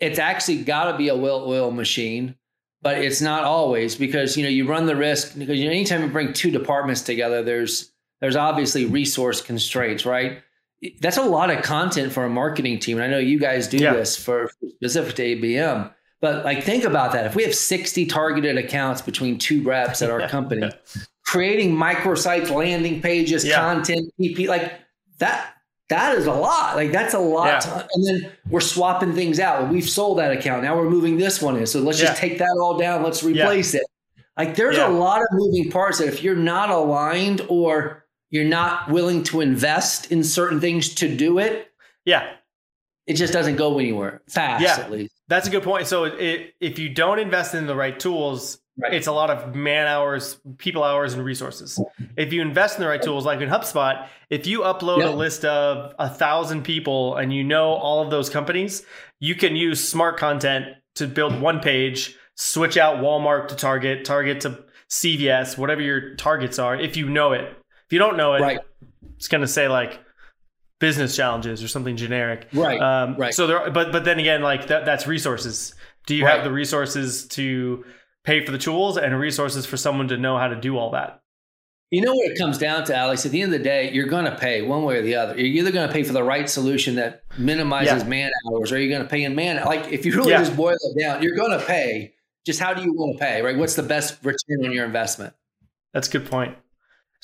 it's 0.00 0.18
actually 0.18 0.62
got 0.62 0.90
to 0.92 0.96
be 0.96 1.08
a 1.08 1.16
well 1.16 1.44
oiled 1.46 1.74
machine, 1.74 2.36
but 2.80 2.96
it's 2.98 3.20
not 3.20 3.44
always 3.44 3.96
because, 3.96 4.36
you 4.36 4.42
know, 4.44 4.48
you 4.50 4.66
run 4.66 4.86
the 4.86 4.96
risk 4.96 5.38
because 5.38 5.58
you 5.58 5.66
know, 5.66 5.70
anytime 5.72 6.02
you 6.02 6.08
bring 6.08 6.32
two 6.32 6.50
departments 6.50 7.02
together, 7.02 7.42
there's, 7.42 7.90
there's 8.24 8.36
obviously 8.36 8.86
resource 8.86 9.42
constraints, 9.42 10.06
right? 10.06 10.38
That's 11.02 11.18
a 11.18 11.22
lot 11.22 11.50
of 11.50 11.62
content 11.62 12.10
for 12.10 12.24
a 12.24 12.30
marketing 12.30 12.78
team. 12.78 12.96
And 12.96 13.04
I 13.04 13.08
know 13.08 13.18
you 13.18 13.38
guys 13.38 13.68
do 13.68 13.76
Yeah. 13.76 13.92
this 13.92 14.16
for 14.16 14.50
specific 14.76 15.14
to 15.16 15.22
ABM, 15.22 15.90
but 16.22 16.42
like 16.42 16.64
think 16.64 16.84
about 16.84 17.12
that. 17.12 17.26
If 17.26 17.34
we 17.36 17.42
have 17.42 17.54
60 17.54 18.06
targeted 18.06 18.56
accounts 18.56 19.02
between 19.02 19.38
two 19.38 19.62
reps 19.62 20.00
at 20.00 20.08
our 20.10 20.26
company, 20.26 20.70
creating 21.26 21.76
microsites, 21.76 22.48
landing 22.48 23.02
pages, 23.02 23.44
Yeah. 23.44 23.56
content, 23.60 24.10
PP, 24.18 24.46
like 24.48 24.72
that. 25.18 25.50
That 25.90 26.16
is 26.16 26.24
a 26.26 26.32
lot. 26.32 26.76
Like 26.76 26.92
that's 26.92 27.12
a 27.12 27.18
lot. 27.18 27.62
Yeah. 27.66 27.86
and 27.94 28.06
then 28.06 28.32
we're 28.48 28.60
swapping 28.60 29.12
things 29.12 29.38
out. 29.38 29.68
We've 29.68 29.86
sold 29.88 30.16
that 30.18 30.32
account. 30.32 30.62
Now 30.62 30.78
we're 30.78 30.88
moving 30.88 31.18
this 31.18 31.42
one 31.42 31.58
in. 31.58 31.66
So 31.66 31.80
let's 31.80 31.98
just 31.98 32.16
take 32.16 32.38
that 32.38 32.56
all 32.58 32.78
down. 32.78 33.02
Let's 33.02 33.22
replace 33.22 33.74
it. 33.74 33.84
Like 34.38 34.56
there's 34.56 34.78
Yeah. 34.78 34.88
a 34.88 34.92
lot 34.92 35.20
of 35.20 35.28
moving 35.32 35.70
parts 35.70 35.98
that 35.98 36.08
if 36.08 36.22
you're 36.22 36.34
not 36.36 36.70
aligned 36.70 37.42
or 37.48 38.03
you're 38.34 38.44
not 38.44 38.90
willing 38.90 39.22
to 39.22 39.40
invest 39.40 40.10
in 40.10 40.24
certain 40.24 40.60
things 40.60 40.92
to 40.96 41.06
do 41.16 41.38
it, 41.38 41.70
Yeah, 42.04 42.32
it 43.06 43.14
just 43.14 43.32
doesn't 43.32 43.56
go 43.56 43.78
anywhere 43.78 44.22
fast. 44.28 44.62
Yeah. 44.62 44.76
At 44.84 44.90
least. 44.90 45.14
that's 45.28 45.46
a 45.46 45.50
good 45.50 45.62
point. 45.62 45.86
So 45.86 46.04
it, 46.04 46.54
if 46.60 46.78
you 46.78 46.88
don't 46.88 47.18
invest 47.20 47.54
in 47.54 47.66
the 47.66 47.76
right 47.76 47.98
tools, 47.98 48.58
Right. 48.76 48.92
it's 48.92 49.06
a 49.06 49.12
lot 49.12 49.30
of 49.30 49.54
man 49.54 49.86
hours, 49.86 50.36
people 50.58 50.82
hours, 50.82 51.14
and 51.14 51.24
resources. 51.24 51.80
If 52.16 52.32
you 52.32 52.42
invest 52.42 52.76
in 52.76 52.82
the 52.82 52.88
right 52.88 53.00
tools, 53.00 53.24
like 53.24 53.40
in 53.40 53.48
HubSpot, 53.48 54.08
if 54.30 54.48
you 54.48 54.60
upload 54.62 54.98
Yeah. 54.98 55.10
a 55.10 55.14
list 55.14 55.44
of 55.44 55.94
a 56.00 56.08
thousand 56.08 56.64
people 56.64 57.14
and 57.14 57.32
you 57.32 57.44
know 57.44 57.68
all 57.74 58.02
of 58.02 58.10
those 58.10 58.28
companies, 58.28 58.84
you 59.20 59.36
can 59.36 59.54
use 59.54 59.86
smart 59.88 60.16
content 60.16 60.66
to 60.96 61.06
build 61.06 61.40
one 61.40 61.60
page, 61.60 62.16
switch 62.34 62.76
out 62.76 62.96
Walmart 62.96 63.46
to 63.48 63.54
Target, 63.54 64.04
Target 64.04 64.40
to 64.40 64.64
CVS, 64.90 65.56
whatever 65.56 65.80
your 65.80 66.16
targets 66.16 66.58
are. 66.58 66.74
If 66.74 66.96
you 66.96 67.08
know 67.08 67.32
it, 67.32 67.56
if 67.86 67.92
you 67.92 67.98
don't 67.98 68.16
know 68.16 68.34
it, 68.34 68.40
Right. 68.40 68.58
it's 69.16 69.28
going 69.28 69.40
to 69.42 69.46
say 69.48 69.68
like 69.68 70.00
business 70.80 71.14
challenges 71.16 71.62
or 71.62 71.68
something 71.68 71.96
generic. 71.96 72.48
Right. 72.52 72.80
Um, 72.80 73.16
Right. 73.16 73.32
So 73.34 73.46
there, 73.46 73.70
but 73.70 73.92
but 73.92 74.04
then 74.04 74.18
again, 74.18 74.42
like 74.42 74.66
that, 74.68 74.84
that's 74.84 75.06
resources. 75.06 75.74
Do 76.06 76.14
you 76.14 76.24
Right. 76.24 76.34
have 76.36 76.44
the 76.44 76.52
resources 76.52 77.26
to 77.28 77.84
pay 78.24 78.44
for 78.44 78.52
the 78.52 78.58
tools 78.58 78.96
and 78.98 79.18
resources 79.18 79.66
for 79.66 79.76
someone 79.76 80.08
to 80.08 80.16
know 80.16 80.36
how 80.38 80.48
to 80.48 80.56
do 80.56 80.76
all 80.76 80.90
that? 80.90 81.20
You 81.90 82.00
know 82.00 82.12
what 82.14 82.30
it 82.32 82.36
comes 82.38 82.58
down 82.58 82.84
to, 82.86 82.96
Alex? 82.96 83.24
At 83.24 83.30
the 83.32 83.40
end 83.40 83.54
of 83.54 83.58
the 83.60 83.64
day, 83.64 83.92
you're 83.92 84.06
going 84.08 84.24
to 84.24 84.34
pay 84.34 84.62
one 84.62 84.82
way 84.82 84.96
or 84.98 85.02
the 85.02 85.14
other. 85.14 85.36
You're 85.36 85.62
either 85.62 85.70
going 85.70 85.86
to 85.86 85.92
pay 85.92 86.02
for 86.02 86.12
the 86.12 86.24
right 86.24 86.48
solution 86.50 86.96
that 86.96 87.22
minimizes 87.38 88.02
Yeah. 88.02 88.08
man 88.08 88.30
hours, 88.50 88.72
or 88.72 88.78
you're 88.80 88.88
going 88.90 89.02
to 89.02 89.08
pay 89.08 89.22
in 89.22 89.34
man. 89.36 89.62
Like 89.64 89.92
if 89.92 90.04
you 90.04 90.12
really 90.16 90.30
Yeah. 90.30 90.38
just 90.38 90.56
boil 90.56 90.74
it 90.80 91.00
down, 91.00 91.22
you're 91.22 91.36
going 91.36 91.56
to 91.58 91.64
pay. 91.64 92.14
Just 92.44 92.58
how 92.58 92.74
do 92.74 92.82
you 92.82 92.92
want 92.92 93.16
to 93.18 93.24
pay? 93.24 93.42
Right? 93.42 93.56
What's 93.56 93.76
the 93.76 93.82
best 93.84 94.18
return 94.24 94.64
on 94.66 94.72
your 94.72 94.84
investment? 94.84 95.34
That's 95.92 96.08
a 96.08 96.10
good 96.10 96.28
point. 96.28 96.56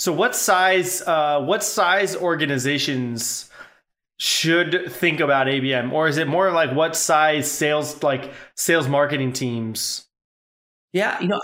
So, 0.00 0.14
what 0.14 0.34
size 0.34 1.02
uh, 1.02 1.42
what 1.42 1.62
size 1.62 2.16
organizations 2.16 3.50
should 4.16 4.90
think 4.90 5.20
about 5.20 5.46
ABM, 5.46 5.92
or 5.92 6.08
is 6.08 6.16
it 6.16 6.26
more 6.26 6.50
like 6.52 6.72
what 6.74 6.96
size 6.96 7.50
sales 7.50 8.02
like 8.02 8.32
sales 8.56 8.88
marketing 8.88 9.34
teams? 9.34 10.06
Yeah, 10.94 11.20
you 11.20 11.28
know, 11.28 11.38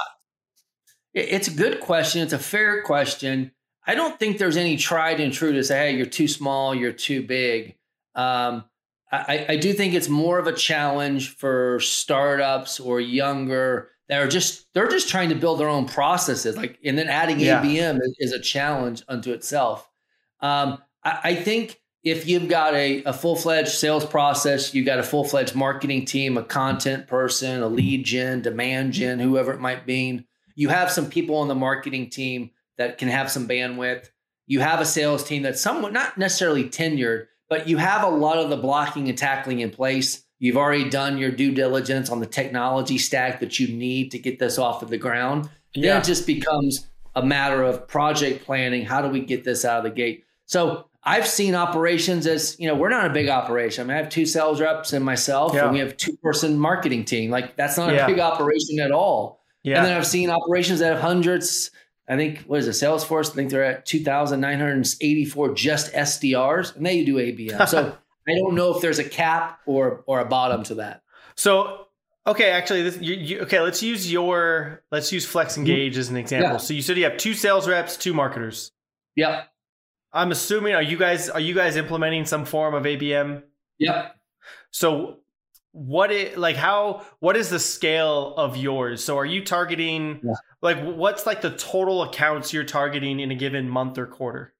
it's 1.12 1.48
a 1.48 1.50
good 1.50 1.80
question. 1.80 2.22
It's 2.22 2.32
a 2.32 2.38
fair 2.38 2.82
question. 2.82 3.52
I 3.86 3.94
don't 3.94 4.18
think 4.18 4.38
there's 4.38 4.56
any 4.56 4.78
tried 4.78 5.20
and 5.20 5.34
true 5.34 5.52
to 5.52 5.62
say, 5.62 5.90
hey, 5.90 5.96
you're 5.98 6.06
too 6.06 6.26
small, 6.26 6.74
you're 6.74 6.92
too 6.92 7.26
big. 7.26 7.76
Um, 8.14 8.64
I, 9.12 9.44
I 9.50 9.56
do 9.56 9.74
think 9.74 9.92
it's 9.92 10.08
more 10.08 10.38
of 10.38 10.46
a 10.46 10.54
challenge 10.54 11.36
for 11.36 11.78
startups 11.80 12.80
or 12.80 13.00
younger 13.00 13.90
that 14.08 14.22
are 14.22 14.28
just 14.28 14.66
they're 14.72 14.88
just 14.88 15.08
trying 15.08 15.30
to 15.30 15.34
build 15.34 15.60
their 15.60 15.68
own 15.68 15.86
processes. 15.86 16.56
Like, 16.56 16.78
and 16.84 16.96
then 16.96 17.08
adding 17.08 17.40
Yeah. 17.40 17.62
ABM 17.62 17.98
is, 18.18 18.32
a 18.32 18.40
challenge 18.40 19.02
unto 19.08 19.32
itself. 19.32 19.88
Um, 20.40 20.78
I, 21.02 21.20
I 21.24 21.34
think 21.34 21.80
if 22.04 22.28
you've 22.28 22.48
got 22.48 22.74
a, 22.74 23.02
a 23.04 23.12
full 23.12 23.34
fledged 23.34 23.70
sales 23.70 24.06
process, 24.06 24.74
you've 24.74 24.86
got 24.86 25.00
a 25.00 25.02
full 25.02 25.24
fledged 25.24 25.56
marketing 25.56 26.04
team, 26.04 26.36
a 26.38 26.44
content 26.44 27.08
person, 27.08 27.62
a 27.62 27.66
lead 27.66 28.04
gen, 28.04 28.42
demand 28.42 28.92
gen, 28.92 29.18
whoever 29.18 29.52
it 29.52 29.60
might 29.60 29.86
be, 29.86 30.24
you 30.54 30.68
have 30.68 30.90
some 30.90 31.08
people 31.08 31.36
on 31.36 31.48
the 31.48 31.54
marketing 31.54 32.10
team 32.10 32.50
that 32.78 32.98
can 32.98 33.08
have 33.08 33.30
some 33.30 33.46
bandwidth. 33.46 34.08
You 34.46 34.60
have 34.60 34.80
a 34.80 34.84
sales 34.84 35.24
team 35.24 35.42
that's 35.42 35.60
somewhat 35.60 35.92
not 35.92 36.16
necessarily 36.16 36.64
tenured, 36.64 37.26
but 37.48 37.68
you 37.68 37.76
have 37.76 38.02
a 38.02 38.08
lot 38.08 38.38
of 38.38 38.50
the 38.50 38.56
blocking 38.56 39.08
and 39.08 39.18
tackling 39.18 39.60
in 39.60 39.70
place. 39.70 40.24
You've 40.38 40.56
already 40.56 40.88
done 40.90 41.16
your 41.18 41.30
due 41.30 41.52
diligence 41.52 42.10
on 42.10 42.20
the 42.20 42.26
technology 42.26 42.98
stack 42.98 43.40
that 43.40 43.58
you 43.58 43.68
need 43.74 44.10
to 44.10 44.18
get 44.18 44.38
this 44.38 44.58
off 44.58 44.82
of 44.82 44.90
the 44.90 44.98
ground. 44.98 45.48
Then 45.74 45.84
Yeah. 45.84 45.98
it 45.98 46.04
just 46.04 46.26
becomes 46.26 46.86
a 47.14 47.24
matter 47.24 47.62
of 47.62 47.88
project 47.88 48.44
planning. 48.44 48.84
How 48.84 49.00
do 49.00 49.08
we 49.08 49.20
get 49.20 49.44
this 49.44 49.64
out 49.64 49.78
of 49.78 49.84
the 49.84 49.90
gate? 49.90 50.24
So 50.44 50.86
I've 51.02 51.26
seen 51.26 51.54
operations 51.54 52.26
as, 52.26 52.56
you 52.58 52.66
know, 52.68 52.74
we're 52.74 52.88
not 52.90 53.06
a 53.06 53.10
big 53.10 53.28
operation. 53.28 53.82
I 53.82 53.84
mean, 53.86 53.94
I 53.96 54.00
have 54.02 54.10
two 54.10 54.26
sales 54.26 54.60
reps 54.60 54.92
and 54.92 55.04
myself, 55.04 55.54
Yeah. 55.54 55.64
and 55.64 55.72
we 55.72 55.78
have 55.78 55.96
two 55.96 56.16
person 56.22 56.58
marketing 56.58 57.04
team. 57.04 57.30
Like 57.30 57.56
that's 57.56 57.76
not 57.78 57.94
Yeah. 57.94 58.04
a 58.04 58.08
big 58.08 58.18
operation 58.18 58.80
at 58.80 58.90
all. 58.90 59.40
Yeah. 59.62 59.78
And 59.78 59.86
then 59.86 59.96
I've 59.96 60.06
seen 60.06 60.30
operations 60.30 60.80
that 60.80 60.92
have 60.92 61.00
hundreds. 61.00 61.70
I 62.08 62.16
think 62.16 62.44
what 62.46 62.58
is 62.60 62.68
it? 62.68 62.72
Salesforce. 62.72 63.30
I 63.30 63.34
think 63.34 63.50
they're 63.50 63.64
at 63.64 63.86
two 63.86 64.00
thousand 64.04 64.40
nine 64.40 64.58
hundred 64.58 64.86
eighty-four 65.00 65.54
just 65.54 65.92
SDRs, 65.92 66.76
and 66.76 66.84
they 66.86 67.02
do 67.04 67.16
ABM. 67.18 67.66
So 67.68 67.96
I 68.28 68.34
don't 68.34 68.54
know 68.54 68.74
if 68.74 68.82
there's 68.82 68.98
a 68.98 69.08
cap 69.08 69.60
or 69.66 70.02
or 70.06 70.20
a 70.20 70.24
bottom 70.24 70.62
to 70.64 70.76
that. 70.76 71.02
So 71.36 71.86
okay, 72.26 72.50
actually, 72.50 72.82
this 72.82 72.98
you, 73.00 73.14
you, 73.14 73.40
okay. 73.40 73.60
Let's 73.60 73.82
use 73.82 74.10
your 74.10 74.82
let's 74.90 75.12
use 75.12 75.24
Flex 75.24 75.56
Engage 75.56 75.92
mm-hmm. 75.92 76.00
as 76.00 76.08
an 76.10 76.16
example. 76.16 76.52
Yeah. 76.52 76.56
So 76.58 76.74
you 76.74 76.82
said 76.82 76.96
you 76.96 77.04
have 77.04 77.16
two 77.16 77.34
sales 77.34 77.68
reps, 77.68 77.96
two 77.96 78.14
marketers. 78.14 78.72
Yep. 79.16 79.48
I'm 80.12 80.30
assuming 80.30 80.74
are 80.74 80.82
you 80.82 80.96
guys 80.96 81.28
are 81.28 81.40
you 81.40 81.54
guys 81.54 81.76
implementing 81.76 82.24
some 82.24 82.44
form 82.44 82.74
of 82.74 82.84
ABM? 82.84 83.42
Yep. 83.78 84.16
So 84.70 85.18
what 85.72 86.10
it 86.10 86.38
like 86.38 86.56
how 86.56 87.04
what 87.20 87.36
is 87.36 87.50
the 87.50 87.58
scale 87.58 88.34
of 88.36 88.56
yours? 88.56 89.04
So 89.04 89.18
are 89.18 89.26
you 89.26 89.44
targeting 89.44 90.20
Yeah. 90.22 90.32
like 90.62 90.82
what's 90.82 91.26
like 91.26 91.42
the 91.42 91.50
total 91.50 92.02
accounts 92.02 92.52
you're 92.52 92.64
targeting 92.64 93.20
in 93.20 93.30
a 93.30 93.34
given 93.34 93.68
month 93.68 93.98
or 93.98 94.06
quarter? 94.06 94.54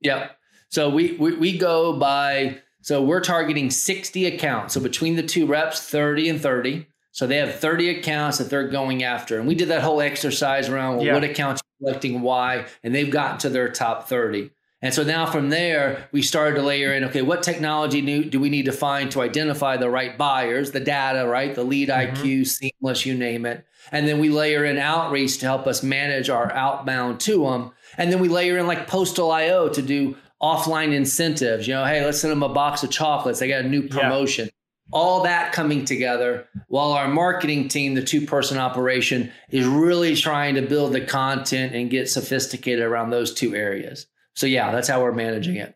Yep. 0.00 0.36
So 0.70 0.88
we, 0.88 1.12
we 1.12 1.36
we 1.36 1.58
go 1.58 1.92
by 1.92 2.62
so 2.82 3.02
we're 3.02 3.20
targeting 3.20 3.70
60 3.70 4.26
accounts. 4.26 4.74
So 4.74 4.80
between 4.80 5.16
the 5.16 5.22
two 5.22 5.46
reps, 5.46 5.80
30 5.80 6.28
and 6.28 6.40
30. 6.40 6.86
So 7.12 7.26
they 7.26 7.36
have 7.36 7.54
30 7.54 7.90
accounts 7.90 8.38
that 8.38 8.48
they're 8.50 8.68
going 8.68 9.02
after. 9.02 9.38
And 9.38 9.46
we 9.46 9.54
did 9.54 9.68
that 9.68 9.82
whole 9.82 10.00
exercise 10.00 10.68
around 10.68 10.96
well, 10.96 11.06
Yeah. 11.06 11.14
what 11.14 11.24
accounts 11.24 11.60
you're 11.80 11.88
collecting 11.90 12.22
why, 12.22 12.64
and 12.82 12.94
they've 12.94 13.10
gotten 13.10 13.38
to 13.38 13.48
their 13.50 13.68
top 13.68 14.08
30. 14.08 14.50
And 14.84 14.92
so 14.92 15.04
now 15.04 15.26
from 15.26 15.50
there, 15.50 16.08
we 16.10 16.22
started 16.22 16.56
to 16.56 16.62
layer 16.62 16.92
in, 16.92 17.04
okay, 17.04 17.22
what 17.22 17.42
technology 17.44 18.00
do 18.24 18.40
we 18.40 18.50
need 18.50 18.64
to 18.64 18.72
find 18.72 19.12
to 19.12 19.20
identify 19.20 19.76
the 19.76 19.88
right 19.88 20.18
buyers, 20.18 20.72
the 20.72 20.80
data, 20.80 21.24
right? 21.28 21.54
The 21.54 21.62
lead 21.62 21.88
Mhm. 21.88 21.94
IQ, 22.16 22.44
seamless, 22.44 23.06
you 23.06 23.14
name 23.14 23.46
it. 23.46 23.64
And 23.92 24.08
then 24.08 24.18
we 24.18 24.28
layer 24.28 24.64
in 24.64 24.78
outreach 24.78 25.38
to 25.38 25.46
help 25.46 25.68
us 25.68 25.82
manage 25.84 26.28
our 26.30 26.52
outbound 26.52 27.20
to 27.20 27.44
them. 27.44 27.70
And 27.96 28.10
then 28.10 28.18
we 28.18 28.28
layer 28.28 28.58
in 28.58 28.66
like 28.66 28.88
Postal 28.88 29.30
IO 29.30 29.68
to 29.68 29.82
do 29.82 30.16
offline 30.42 30.92
incentives. 30.92 31.66
You 31.68 31.74
know, 31.74 31.84
hey, 31.84 32.04
let's 32.04 32.20
send 32.20 32.32
them 32.32 32.42
a 32.42 32.48
box 32.48 32.82
of 32.82 32.90
chocolates. 32.90 33.38
They 33.38 33.48
got 33.48 33.64
a 33.64 33.68
new 33.68 33.82
Yeah. 33.82 34.00
promotion. 34.00 34.50
all 34.94 35.22
that 35.22 35.52
coming 35.52 35.86
together 35.86 36.46
while 36.68 36.92
our 36.92 37.08
marketing 37.08 37.68
team, 37.68 37.94
the 37.94 38.02
two 38.02 38.26
person 38.26 38.58
operation, 38.58 39.32
is 39.50 39.64
really 39.64 40.14
trying 40.14 40.54
to 40.56 40.60
build 40.60 40.92
the 40.92 41.00
content 41.00 41.74
and 41.74 41.88
get 41.88 42.10
sophisticated 42.10 42.84
around 42.84 43.08
those 43.08 43.32
two 43.32 43.54
areas. 43.54 44.06
So 44.34 44.46
yeah, 44.46 44.70
that's 44.70 44.88
how 44.88 45.00
we're 45.02 45.12
managing 45.12 45.56
it. 45.56 45.74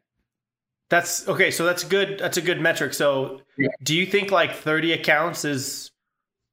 That's 0.91 1.27
okay. 1.29 1.51
So 1.51 1.65
that's 1.65 1.83
good. 1.83 2.19
That's 2.19 2.37
a 2.37 2.43
good 2.43 2.61
metric. 2.61 2.93
So 2.93 3.41
yeah. 3.57 3.69
do 3.83 3.97
you 3.97 4.05
think 4.05 4.31
like 4.31 4.55
30 4.55 4.93
accounts 4.93 5.47
is, 5.47 5.93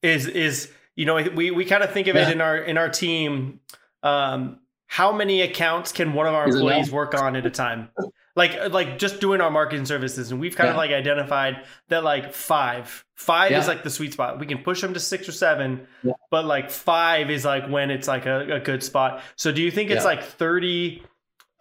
is, 0.02 0.28
is, 0.28 0.71
you 0.95 1.06
know, 1.06 1.15
we, 1.15 1.52
we 1.52 1.65
kind 1.65 1.84
of 1.84 1.91
think 1.91 2.08
of 2.08 2.15
yeah. 2.15 2.30
it 2.30 2.32
in 2.32 2.39
our, 2.39 2.58
in 2.58 2.78
our 2.78 2.89
team. 2.89 3.60
Um, 4.04 4.60
how 4.93 5.12
many 5.12 5.41
accounts 5.41 5.91
can 5.91 6.13
one 6.13 6.27
of 6.27 6.36
our 6.36 6.47
is 6.47 6.56
employees 6.56 6.91
work 6.91 7.15
on 7.15 7.36
at 7.36 7.45
a 7.47 7.49
time? 7.49 7.89
like 8.36 8.71
like 8.71 8.97
just 8.97 9.19
doing 9.19 9.41
our 9.41 9.49
marketing 9.49 9.86
services 9.86 10.32
and 10.32 10.39
we've 10.39 10.56
kind 10.56 10.67
yeah. 10.67 10.71
of 10.71 10.77
like 10.77 10.91
identified 10.91 11.63
that 11.89 12.03
like 12.03 12.34
five 12.34 13.06
five 13.15 13.51
yeah. 13.51 13.60
is 13.60 13.67
like 13.67 13.84
the 13.84 13.89
sweet 13.89 14.12
spot 14.12 14.39
we 14.39 14.45
can 14.47 14.58
push 14.58 14.82
them 14.82 14.93
to 14.93 14.99
six 14.99 15.29
or 15.29 15.32
seven 15.32 15.86
yeah. 16.01 16.13
but 16.32 16.43
like 16.43 16.71
five 16.71 17.29
is 17.29 17.45
like 17.45 17.67
when 17.69 17.91
it's 17.91 18.08
like 18.08 18.25
a, 18.25 18.56
a 18.56 18.60
good 18.60 18.82
spot 18.82 19.21
so 19.36 19.51
do 19.51 19.62
you 19.62 19.69
think 19.69 19.91
it's 19.91 20.03
like 20.03 20.23
30 20.23 21.03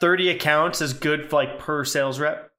30 0.01 0.31
accounts 0.31 0.81
is 0.81 0.95
good 0.95 1.29
for 1.29 1.37
like 1.37 1.59
per 1.59 1.85
sales 1.85 2.19
rep 2.19 2.53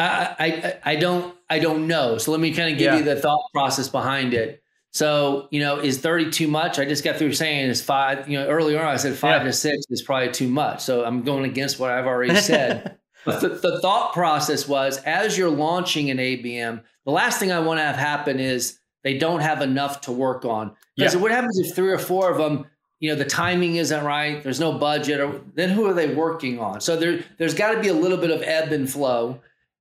I, 0.00 0.34
I 0.38 0.92
I 0.92 0.96
don't 0.96 1.34
I 1.48 1.58
don't 1.58 1.86
know. 1.86 2.16
So 2.16 2.30
let 2.30 2.40
me 2.40 2.54
kind 2.54 2.72
of 2.72 2.78
give 2.78 2.94
you 2.94 3.02
the 3.02 3.16
thought 3.16 3.42
process 3.52 3.88
behind 3.88 4.32
it. 4.32 4.62
So, 4.92 5.48
you 5.50 5.60
know, 5.60 5.78
is 5.78 5.98
30 5.98 6.30
too 6.30 6.48
much? 6.48 6.78
I 6.78 6.84
just 6.84 7.04
got 7.04 7.16
through 7.16 7.32
saying 7.32 7.70
is 7.70 7.80
five, 7.80 8.28
you 8.28 8.38
know, 8.38 8.46
earlier 8.46 8.80
on 8.80 8.86
I 8.86 8.96
said 8.96 9.16
five 9.16 9.44
to 9.44 9.52
six 9.52 9.86
is 9.90 10.02
probably 10.02 10.32
too 10.32 10.48
much. 10.48 10.80
So 10.80 11.04
I'm 11.04 11.22
going 11.22 11.44
against 11.44 11.78
what 11.78 11.90
I've 11.90 12.06
already 12.06 12.34
said. 12.40 12.98
But 13.24 13.40
the, 13.40 13.50
the 13.50 13.80
thought 13.80 14.12
process 14.12 14.66
was 14.66 14.98
as 14.98 15.38
you're 15.38 15.50
launching 15.50 16.10
an 16.10 16.18
ABM, 16.18 16.82
the 17.04 17.12
last 17.12 17.38
thing 17.38 17.52
I 17.52 17.60
want 17.60 17.78
to 17.78 17.84
have 17.84 17.96
happen 17.96 18.40
is 18.40 18.78
they 19.04 19.16
don't 19.16 19.40
have 19.40 19.62
enough 19.62 20.02
to 20.02 20.12
work 20.12 20.44
on. 20.44 20.74
Because 20.96 21.14
yeah. 21.14 21.20
what 21.20 21.30
happens 21.30 21.58
if 21.58 21.74
three 21.74 21.92
or 21.92 21.98
four 21.98 22.30
of 22.30 22.38
them, 22.38 22.66
you 22.98 23.10
know, 23.10 23.16
the 23.16 23.24
timing 23.24 23.76
isn't 23.76 24.04
right, 24.04 24.42
there's 24.42 24.60
no 24.60 24.72
budget, 24.72 25.20
or 25.20 25.40
then 25.54 25.70
who 25.70 25.86
are 25.86 25.94
they 25.94 26.14
working 26.14 26.58
on? 26.58 26.80
So 26.80 26.96
there, 26.96 27.24
there's 27.38 27.54
got 27.54 27.72
to 27.72 27.80
be 27.80 27.88
a 27.88 27.94
little 27.94 28.18
bit 28.18 28.30
of 28.30 28.42
ebb 28.42 28.72
and 28.72 28.90
flow. 28.90 29.40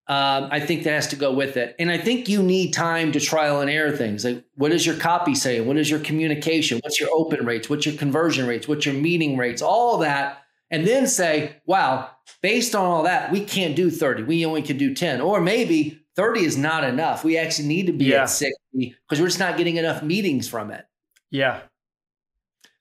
Um, 0.10 0.50
I 0.52 0.60
think 0.60 0.84
that 0.84 0.92
has 0.92 1.08
to 1.10 1.16
go 1.16 1.32
with 1.32 1.56
it. 1.56 1.76
And 1.78 1.92
I 1.92 2.00
think 2.00 2.28
you 2.28 2.42
need 2.42 2.74
time 2.74 3.12
to 3.12 3.20
trial 3.20 3.62
and 3.62 3.70
error 3.70 3.96
things. 3.96 4.26
Like, 4.26 4.44
what 4.56 4.72
is 4.72 4.84
your 4.84 4.96
copy 4.96 5.36
saying? 5.36 5.68
What 5.68 5.78
is 5.78 5.88
your 5.88 6.00
communication? 6.00 6.80
What's 6.84 7.00
your 7.00 7.10
open 7.14 7.46
rates? 7.46 7.70
What's 7.70 7.86
your 7.86 7.96
conversion 7.96 8.48
rates? 8.48 8.68
What's 8.68 8.88
your 8.88 8.96
meeting 8.96 9.38
rates? 9.38 9.62
All 9.62 10.00
that 10.00 10.44
and 10.72 10.86
then 10.86 11.08
say, 11.08 11.56
wow, 11.66 12.10
based 12.42 12.76
on 12.76 12.86
all 12.86 13.04
that, 13.04 13.32
we 13.32 13.44
can't 13.44 13.76
do 13.76 13.90
30. 13.90 14.24
We 14.24 14.46
only 14.46 14.62
can 14.62 14.78
do 14.78 14.94
10. 14.94 15.22
Or 15.22 15.42
maybe 15.42 16.06
30 16.16 16.46
is 16.46 16.58
not 16.58 16.84
enough. 16.84 17.24
We 17.24 17.38
actually 17.38 17.68
need 17.68 17.88
to 17.88 17.94
be 17.94 18.06
yeah. 18.06 18.24
at 18.24 18.30
60 18.30 18.56
because 18.74 19.20
we're 19.20 19.28
just 19.28 19.40
not 19.40 19.58
getting 19.58 19.78
enough 19.78 20.04
meetings 20.04 20.48
from 20.48 20.72
it. 20.72 20.86
Yeah. 21.32 21.62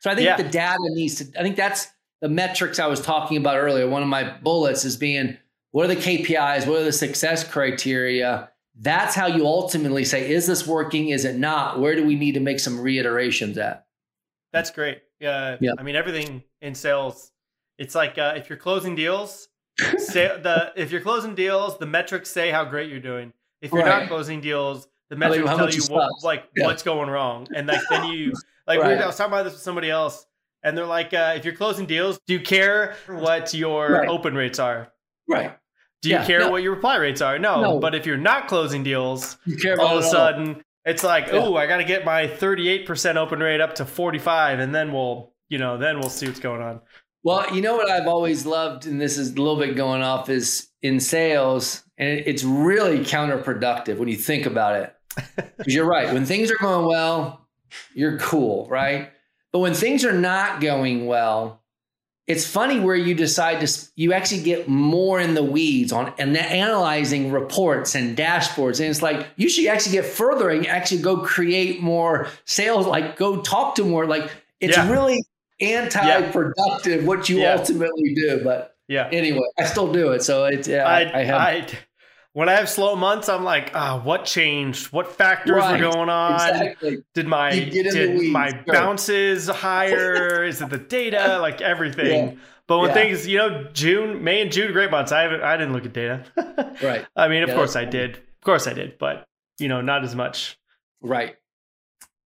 So 0.01 0.11
I 0.11 0.15
think 0.15 0.27
yeah. 0.27 0.37
the 0.37 0.49
data 0.49 0.79
needs 0.81 1.17
to, 1.17 1.41
I 1.41 1.43
think 1.43 1.57
that's 1.57 1.89
the 2.21 2.29
metrics 2.29 2.79
I 2.79 2.87
was 2.87 3.01
talking 3.01 3.37
about 3.37 3.57
earlier. 3.57 3.89
One 3.89 4.03
of 4.03 4.09
my 4.09 4.37
bullets 4.39 4.85
is 4.85 4.97
being 4.97 5.39
what 5.73 5.85
are 5.85 5.95
the 5.95 6.01
KPIs? 6.01 6.67
What 6.67 6.81
are 6.81 6.85
the 6.85 6.93
success 6.93 7.49
criteria? 7.49 8.51
That's 8.81 9.15
how 9.15 9.27
you 9.27 9.47
ultimately 9.47 10.05
say, 10.05 10.31
is 10.31 10.47
this 10.47 10.67
working? 10.67 11.09
Is 11.09 11.25
it 11.25 11.37
not? 11.37 11.81
Where 11.81 11.95
do 11.95 12.07
we 12.07 12.15
need 12.15 12.33
to 12.33 12.41
make 12.41 12.61
some 12.61 12.81
reiterations 12.81 13.59
at? 13.59 13.87
That's 14.53 14.71
great. 14.71 15.03
Yeah. 15.21 15.57
yeah. 15.61 15.73
I 15.79 15.83
mean, 15.83 15.97
everything 15.97 16.45
in 16.61 16.75
sales 16.75 17.33
it's 17.79 17.95
like 17.95 18.19
uh, 18.19 18.35
if 18.37 18.51
you're 18.51 18.59
closing 18.59 18.95
deals, 18.95 19.49
say 19.99 20.27
the 20.27 20.73
if 20.77 20.91
you're 20.91 21.01
closing 21.01 21.35
deals, 21.35 21.79
the 21.79 21.87
metrics 21.87 22.29
say 22.29 22.51
how 22.51 22.65
great 22.65 22.91
you're 22.91 23.01
doing. 23.01 23.33
If 23.63 23.73
you're 23.73 23.83
right. 23.83 24.01
not 24.01 24.09
closing 24.09 24.41
deals, 24.41 24.89
the 25.09 25.17
metrics 25.17 25.47
like, 25.47 25.57
tell 25.57 25.71
you 25.71 25.83
what, 25.89 26.11
like 26.23 26.49
yeah. 26.57 26.67
what's 26.67 26.83
going 26.83 27.09
wrong, 27.09 27.47
and 27.55 27.67
like 27.67 27.81
then 27.89 28.05
you 28.07 28.33
like 28.67 28.81
right. 28.81 28.99
I 29.01 29.07
was 29.07 29.17
talking 29.17 29.33
about 29.33 29.45
this 29.45 29.55
with 29.55 29.63
somebody 29.63 29.91
else, 29.91 30.27
and 30.63 30.77
they're 30.77 30.87
like, 30.87 31.15
uh, 31.15 31.35
if 31.37 31.45
you're 31.45 31.55
closing 31.55 31.87
deals, 31.87 32.19
do 32.27 32.35
you 32.35 32.41
care 32.41 32.97
what 33.07 33.55
your 33.55 33.93
right. 33.93 34.09
open 34.09 34.35
rates 34.35 34.59
are? 34.59 34.93
Right. 35.29 35.57
Do 36.03 36.09
you 36.09 36.17
yeah. 36.17 36.27
care 36.27 36.41
no. 36.41 36.51
what 36.51 36.63
your 36.63 36.75
reply 36.75 36.97
rates 36.97 37.21
are? 37.21 37.39
No. 37.39 37.61
no. 37.61 37.81
But 37.81 37.95
if 37.95 38.07
you're 38.07 38.17
not 38.17 38.49
closing 38.49 38.83
deals, 38.83 39.37
you 39.45 39.57
care 39.57 39.81
all 39.81 39.99
of 39.99 40.05
a 40.05 40.07
sudden 40.07 40.63
it's 40.89 41.05
like, 41.05 41.27
yeah. 41.27 41.41
oh, 41.41 41.55
I 41.55 41.67
got 41.67 41.79
to 41.79 41.85
get 41.85 42.07
my 42.07 42.27
38% 42.27 43.17
open 43.17 43.41
rate 43.41 43.61
up 43.61 43.75
to 43.75 43.85
45, 43.85 44.59
and 44.59 44.75
then 44.75 44.91
we'll, 44.91 45.35
you 45.51 45.59
know, 45.59 45.77
then 45.77 46.01
we'll 46.01 46.09
see 46.09 46.27
what's 46.27 46.41
going 46.41 46.63
on. 46.63 46.81
Well, 47.23 47.55
you 47.55 47.61
know 47.61 47.77
what 47.77 47.91
I've 47.91 48.07
always 48.07 48.47
loved, 48.47 48.87
and 48.87 48.99
this 48.99 49.19
is 49.19 49.33
a 49.33 49.35
little 49.35 49.59
bit 49.59 49.77
going 49.77 50.01
off, 50.01 50.31
is 50.31 50.69
in 50.81 50.99
sales, 50.99 51.83
and 51.99 52.09
it's 52.09 52.43
really 52.43 53.01
counterproductive 53.01 53.99
when 53.99 54.09
you 54.09 54.17
think 54.17 54.47
about 54.47 54.77
it. 54.77 54.95
Because 55.59 55.75
you're 55.75 55.89
right. 55.89 56.15
When 56.15 56.25
things 56.25 56.51
are 56.53 56.57
going 56.59 56.87
well, 56.87 57.45
you're 57.93 58.17
cool, 58.19 58.69
right? 58.69 59.11
But 59.53 59.59
when 59.59 59.75
things 59.75 60.05
are 60.05 60.13
not 60.13 60.61
going 60.61 61.07
well, 61.07 61.61
it's 62.29 62.47
funny 62.47 62.79
where 62.79 62.95
you 62.95 63.15
decide 63.15 63.67
to 63.67 63.89
you 63.97 64.13
actually 64.13 64.43
get 64.43 64.69
more 64.69 65.19
in 65.19 65.35
the 65.35 65.43
weeds 65.43 65.91
on 65.91 66.13
and 66.19 66.37
analyzing 66.37 67.33
reports 67.33 67.97
and 67.97 68.17
dashboards 68.17 68.79
and 68.79 68.89
it's 68.89 69.03
like 69.03 69.27
you 69.37 69.49
should 69.49 69.67
actually 69.67 69.93
get 69.93 70.05
further 70.05 70.51
and 70.51 70.67
actually 70.67 71.03
go 71.03 71.23
create 71.23 71.83
more 71.83 72.29
sales 72.45 72.87
like 72.87 73.17
go 73.17 73.41
talk 73.41 73.75
to 73.75 73.83
more 73.85 74.07
like 74.07 74.31
it's 74.61 74.77
yeah. 74.77 74.91
really 74.91 75.21
anti-productive 75.61 77.03
yeah. 77.03 77.07
what 77.07 77.29
you 77.29 77.39
yeah. 77.39 77.55
ultimately 77.55 78.15
do. 78.15 78.41
But 78.43 78.77
yeah, 78.87 79.09
anyway, 79.11 79.47
I 79.59 79.65
still 79.65 79.93
do 79.93 80.13
it. 80.13 80.23
So 80.23 80.45
it's 80.45 80.69
yeah, 80.69 80.85
I, 80.85 81.21
I 81.21 81.25
have. 81.25 81.41
I, 81.41 81.67
when 82.33 82.49
I 82.49 82.53
have 82.53 82.69
slow 82.69 82.95
months, 82.95 83.29
I'm 83.29 83.45
like, 83.45 83.73
ah, 83.75 83.95
oh, 83.95 84.05
what 84.05 84.25
changed? 84.25 84.93
What 84.93 85.11
factors 85.11 85.57
right. 85.57 85.81
were 85.81 85.91
going 85.91 86.09
on? 86.09 86.35
Exactly. 86.35 86.99
Did 87.15 87.27
my 87.27 87.59
did 87.59 88.31
my 88.31 88.63
bounces 88.67 89.49
higher? 89.49 90.45
Is 90.47 90.61
it 90.61 90.71
the 90.71 90.79
data? 90.79 91.39
Like 91.41 91.61
everything. 91.61 92.29
Yeah. 92.29 92.35
But 92.69 92.79
when 92.81 92.89
yeah. 92.91 92.95
things, 92.95 93.27
you 93.27 93.39
know, 93.39 93.65
June, 93.73 94.23
May 94.23 94.43
and 94.43 94.53
June, 94.53 94.73
great 94.73 94.91
months. 94.91 95.11
I 95.11 95.23
haven't, 95.23 95.43
I 95.43 95.57
didn't 95.57 95.73
look 95.73 95.87
at 95.87 95.95
data. 95.95 96.25
right. 96.83 97.07
I 97.17 97.29
mean, 97.29 97.43
of 97.43 97.49
yeah, 97.49 97.55
course 97.55 97.75
I 97.77 97.87
did. 97.87 98.17
Of 98.17 98.41
course 98.45 98.67
I 98.67 98.75
did, 98.75 98.99
but 98.99 99.27
you 99.59 99.69
know, 99.69 99.81
not 99.81 100.05
as 100.05 100.15
much. 100.15 100.59
Right. 101.01 101.37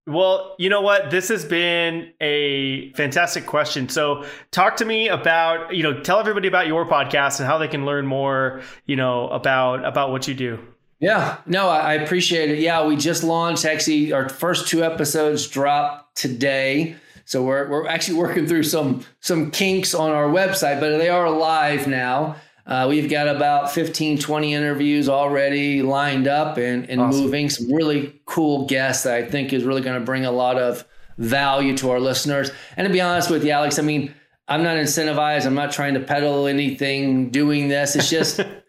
Well, 0.06 0.56
you 0.58 0.68
know 0.68 0.80
what? 0.80 1.12
This 1.12 1.28
has 1.28 1.44
been 1.44 2.12
a 2.20 2.92
fantastic 2.94 3.46
question. 3.46 3.88
So, 3.88 4.24
talk 4.50 4.76
to 4.76 4.84
me 4.84 5.08
about, 5.08 5.74
you 5.74 5.84
know, 5.84 6.00
tell 6.00 6.18
everybody 6.18 6.48
about 6.48 6.66
your 6.66 6.84
podcast 6.88 7.38
and 7.38 7.46
how 7.46 7.58
they 7.58 7.68
can 7.68 7.86
learn 7.86 8.06
more, 8.06 8.62
you 8.84 8.96
know, 8.96 9.28
about 9.28 9.84
about 9.84 10.10
what 10.10 10.26
you 10.26 10.34
do. 10.34 10.58
Yeah, 10.98 11.38
no, 11.46 11.68
I 11.68 11.94
appreciate 11.94 12.50
it. 12.50 12.58
Yeah, 12.58 12.86
we 12.86 12.96
just 12.96 13.22
launched 13.22 13.64
actually 13.64 14.12
our 14.12 14.28
first 14.28 14.68
two 14.68 14.84
episodes 14.84 15.46
drop 15.46 16.14
today. 16.14 16.96
So 17.24 17.44
we're 17.44 17.68
we're 17.68 17.86
actually 17.86 18.18
working 18.18 18.46
through 18.46 18.64
some 18.64 19.04
some 19.20 19.52
kinks 19.52 19.94
on 19.94 20.10
our 20.10 20.26
website, 20.26 20.80
but 20.80 20.98
they 20.98 21.08
are 21.08 21.30
live 21.30 21.86
now. 21.86 22.36
Uh, 22.64 22.87
we've 22.88 23.11
got 23.11 23.29
about 23.29 23.72
15, 23.72 24.18
20 24.18 24.55
interviews 24.55 25.09
already 25.09 25.83
lined 25.83 26.29
up 26.29 26.59
and, 26.59 26.88
and 26.88 27.01
awesome. 27.01 27.25
moving. 27.25 27.51
Some 27.51 27.72
really 27.72 28.20
cool 28.25 28.66
guests 28.66 29.05
that 29.05 29.14
I 29.14 29.25
think 29.25 29.53
is 29.53 29.64
really 29.64 29.83
going 29.83 29.98
to 29.98 30.05
bring 30.05 30.25
a 30.25 30.31
lot 30.31 30.59
of 30.59 30.85
value 31.18 31.77
to 31.79 31.90
our 31.90 32.01
listeners. 32.01 32.51
And 32.77 32.87
to 32.87 32.92
be 32.92 33.01
honest 33.01 33.31
with 33.31 33.44
you, 33.44 33.51
Alex, 33.51 33.79
I 33.79 33.83
mean, 33.83 34.14
I'm 34.46 34.62
not 34.62 34.77
incentivized. 34.77 35.46
I'm 35.46 35.55
not 35.55 35.72
trying 35.72 35.94
to 35.94 36.01
peddle 36.01 36.46
anything 36.46 37.31
doing 37.31 37.68
this. 37.68 37.96
It's 37.96 38.11
just 38.11 38.40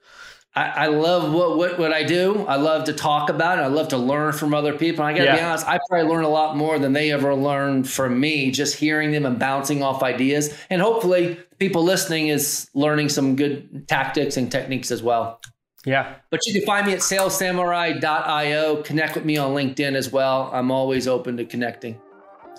I, 0.55 0.69
I, 0.69 0.87
love 0.87 1.33
what, 1.33 1.57
what 1.57 1.79
what 1.79 1.91
I 1.91 2.03
do. 2.03 2.45
I 2.45 2.57
love 2.57 2.83
to 2.85 2.93
talk 2.93 3.29
about 3.29 3.57
it. 3.57 3.61
I 3.61 3.67
love 3.67 3.87
to 3.87 3.97
learn 3.97 4.33
from 4.33 4.53
other 4.53 4.73
people. 4.73 5.03
And 5.03 5.15
I 5.15 5.17
got 5.17 5.25
to 5.25 5.31
yeah. 5.31 5.35
be 5.37 5.41
honest, 5.41 5.67
I 5.67 5.79
probably 5.89 6.07
learn 6.11 6.23
a 6.23 6.29
lot 6.29 6.55
more 6.55 6.77
than 6.77 6.93
they 6.93 7.11
ever 7.11 7.33
learned 7.33 7.89
from 7.89 8.19
me, 8.19 8.51
just 8.51 8.75
hearing 8.75 9.11
them 9.11 9.25
and 9.25 9.39
bouncing 9.39 9.81
off 9.81 10.03
ideas. 10.03 10.55
And 10.69 10.79
hopefully, 10.79 11.39
people 11.57 11.83
listening 11.83 12.27
is 12.27 12.69
learning 12.75 13.09
some 13.09 13.35
good 13.35 13.87
tactics 13.87 14.37
and 14.37 14.51
techniques 14.51 14.91
as 14.91 15.01
well. 15.01 15.41
Yeah. 15.85 16.15
But 16.29 16.45
you 16.45 16.53
can 16.53 16.65
find 16.65 16.85
me 16.85 16.93
at 16.93 16.99
salessamurai.io. 16.99 18.83
Connect 18.83 19.15
with 19.15 19.25
me 19.25 19.37
on 19.37 19.53
LinkedIn 19.53 19.95
as 19.95 20.11
well. 20.11 20.49
I'm 20.53 20.71
always 20.71 21.07
open 21.07 21.35
to 21.37 21.45
connecting. 21.45 21.99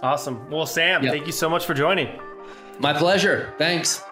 Awesome. 0.03 0.51
Well, 0.51 0.67
Sam, 0.67 1.03
yep. 1.03 1.13
thank 1.13 1.27
you 1.27 1.33
so 1.33 1.49
much 1.49 1.65
for 1.65 1.75
joining. 1.75 2.09
My 2.81 2.93
pleasure. 2.93 3.55
Thanks. 3.57 4.03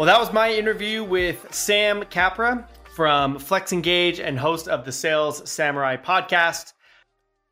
Well, 0.00 0.06
that 0.06 0.18
was 0.18 0.32
my 0.32 0.50
interview 0.50 1.04
with 1.04 1.46
Sam 1.52 2.04
Capra 2.04 2.66
from 2.96 3.38
Flex 3.38 3.70
Engage 3.70 4.18
and 4.18 4.38
host 4.38 4.66
of 4.66 4.86
the 4.86 4.92
Sales 4.92 5.46
Samurai 5.46 5.98
podcast. 5.98 6.72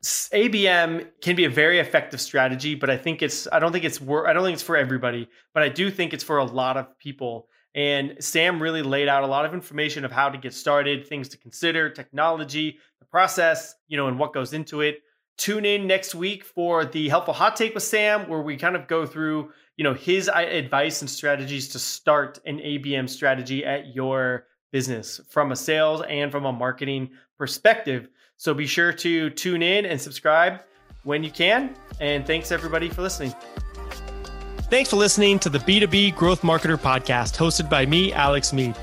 ABM 0.03 1.09
can 1.21 1.35
be 1.35 1.45
a 1.45 1.49
very 1.51 1.77
effective 1.77 2.19
strategy, 2.19 2.73
but 2.73 2.89
I 2.89 2.97
think 2.97 3.21
it's 3.21 3.47
I 3.51 3.59
don't 3.59 3.71
think 3.71 3.85
it's 3.85 4.01
I 4.01 4.33
don't 4.33 4.43
think 4.43 4.55
it's 4.55 4.63
for 4.63 4.75
everybody, 4.75 5.29
but 5.53 5.61
I 5.61 5.69
do 5.69 5.91
think 5.91 6.11
it's 6.11 6.23
for 6.23 6.39
a 6.39 6.43
lot 6.43 6.75
of 6.75 6.97
people. 6.97 7.49
And 7.75 8.15
Sam 8.19 8.59
really 8.59 8.81
laid 8.81 9.07
out 9.07 9.21
a 9.21 9.27
lot 9.27 9.45
of 9.45 9.53
information 9.53 10.03
of 10.03 10.11
how 10.11 10.27
to 10.27 10.37
get 10.39 10.55
started, 10.55 11.05
things 11.05 11.29
to 11.29 11.37
consider, 11.37 11.87
technology, 11.91 12.79
the 12.97 13.05
process, 13.05 13.75
you 13.89 13.95
know, 13.95 14.07
and 14.07 14.17
what 14.17 14.33
goes 14.33 14.53
into 14.53 14.81
it. 14.81 15.03
Tune 15.39 15.63
in 15.63 15.87
next 15.87 16.13
week 16.13 16.43
for 16.43 16.83
the 16.83 17.07
helpful 17.07 17.33
hot 17.33 17.55
take 17.55 17.73
with 17.73 17.83
Sam, 17.83 18.27
where 18.27 18.41
we 18.41 18.57
kind 18.57 18.75
of 18.75 18.89
go 18.89 19.05
through, 19.05 19.53
you 19.77 19.85
know, 19.85 19.93
his 19.93 20.27
uh, 20.27 20.33
advice 20.33 20.99
and 20.99 21.09
strategies 21.09 21.69
to 21.69 21.79
start 21.79 22.39
an 22.45 22.57
ABM 22.57 23.09
strategy 23.09 23.63
at 23.63 23.95
your 23.95 24.47
business 24.73 25.21
from 25.29 25.53
a 25.53 25.55
sales 25.55 26.01
and 26.09 26.29
from 26.29 26.45
a 26.45 26.51
marketing 26.51 27.11
perspective. 27.37 28.09
So 28.35 28.53
be 28.53 28.67
sure 28.67 28.91
to 28.91 29.29
tune 29.29 29.61
in 29.61 29.85
and 29.85 29.99
subscribe 29.99 30.59
when 31.03 31.23
you 31.23 31.31
can. 31.31 31.73
And 32.01 32.27
thanks 32.27 32.51
everybody 32.51 32.89
for 32.89 33.01
listening. 33.01 33.33
Thanks 34.69 34.89
for 34.89 34.97
listening 34.97 35.39
to 35.39 35.49
the 35.49 35.59
B2B 35.59 36.17
Growth 36.17 36.41
Marketer 36.41 36.77
podcast 36.77 37.37
hosted 37.37 37.69
by 37.69 37.85
me, 37.85 38.11
Alex 38.11 38.51
Meade. 38.51 38.75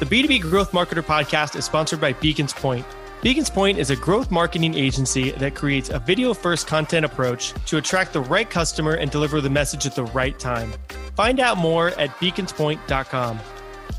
The 0.00 0.04
B2B 0.04 0.42
Growth 0.42 0.72
Marketer 0.72 1.02
podcast 1.02 1.56
is 1.56 1.64
sponsored 1.64 2.00
by 2.02 2.12
Beacons 2.12 2.52
Point. 2.52 2.84
Beacons 3.24 3.48
Point 3.48 3.78
is 3.78 3.88
a 3.88 3.96
growth 3.96 4.30
marketing 4.30 4.74
agency 4.74 5.30
that 5.30 5.54
creates 5.54 5.88
a 5.88 5.98
video 5.98 6.34
first 6.34 6.66
content 6.66 7.06
approach 7.06 7.54
to 7.64 7.78
attract 7.78 8.12
the 8.12 8.20
right 8.20 8.50
customer 8.50 8.96
and 8.96 9.10
deliver 9.10 9.40
the 9.40 9.48
message 9.48 9.86
at 9.86 9.94
the 9.94 10.04
right 10.04 10.38
time. 10.38 10.74
Find 11.16 11.40
out 11.40 11.56
more 11.56 11.88
at 11.98 12.10
beaconspoint.com. 12.18 13.40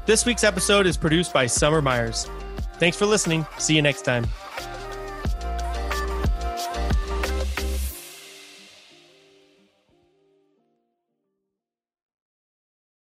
This 0.06 0.28
week's 0.28 0.44
episode 0.44 0.86
is 0.86 0.96
produced 0.96 1.34
by 1.34 1.48
Summer 1.48 1.82
Myers. 1.82 2.30
Thanks 2.74 2.98
for 2.98 3.08
listening. 3.08 3.48
See 3.58 3.76
you 3.76 3.82
next 3.82 4.04
time. 4.04 4.28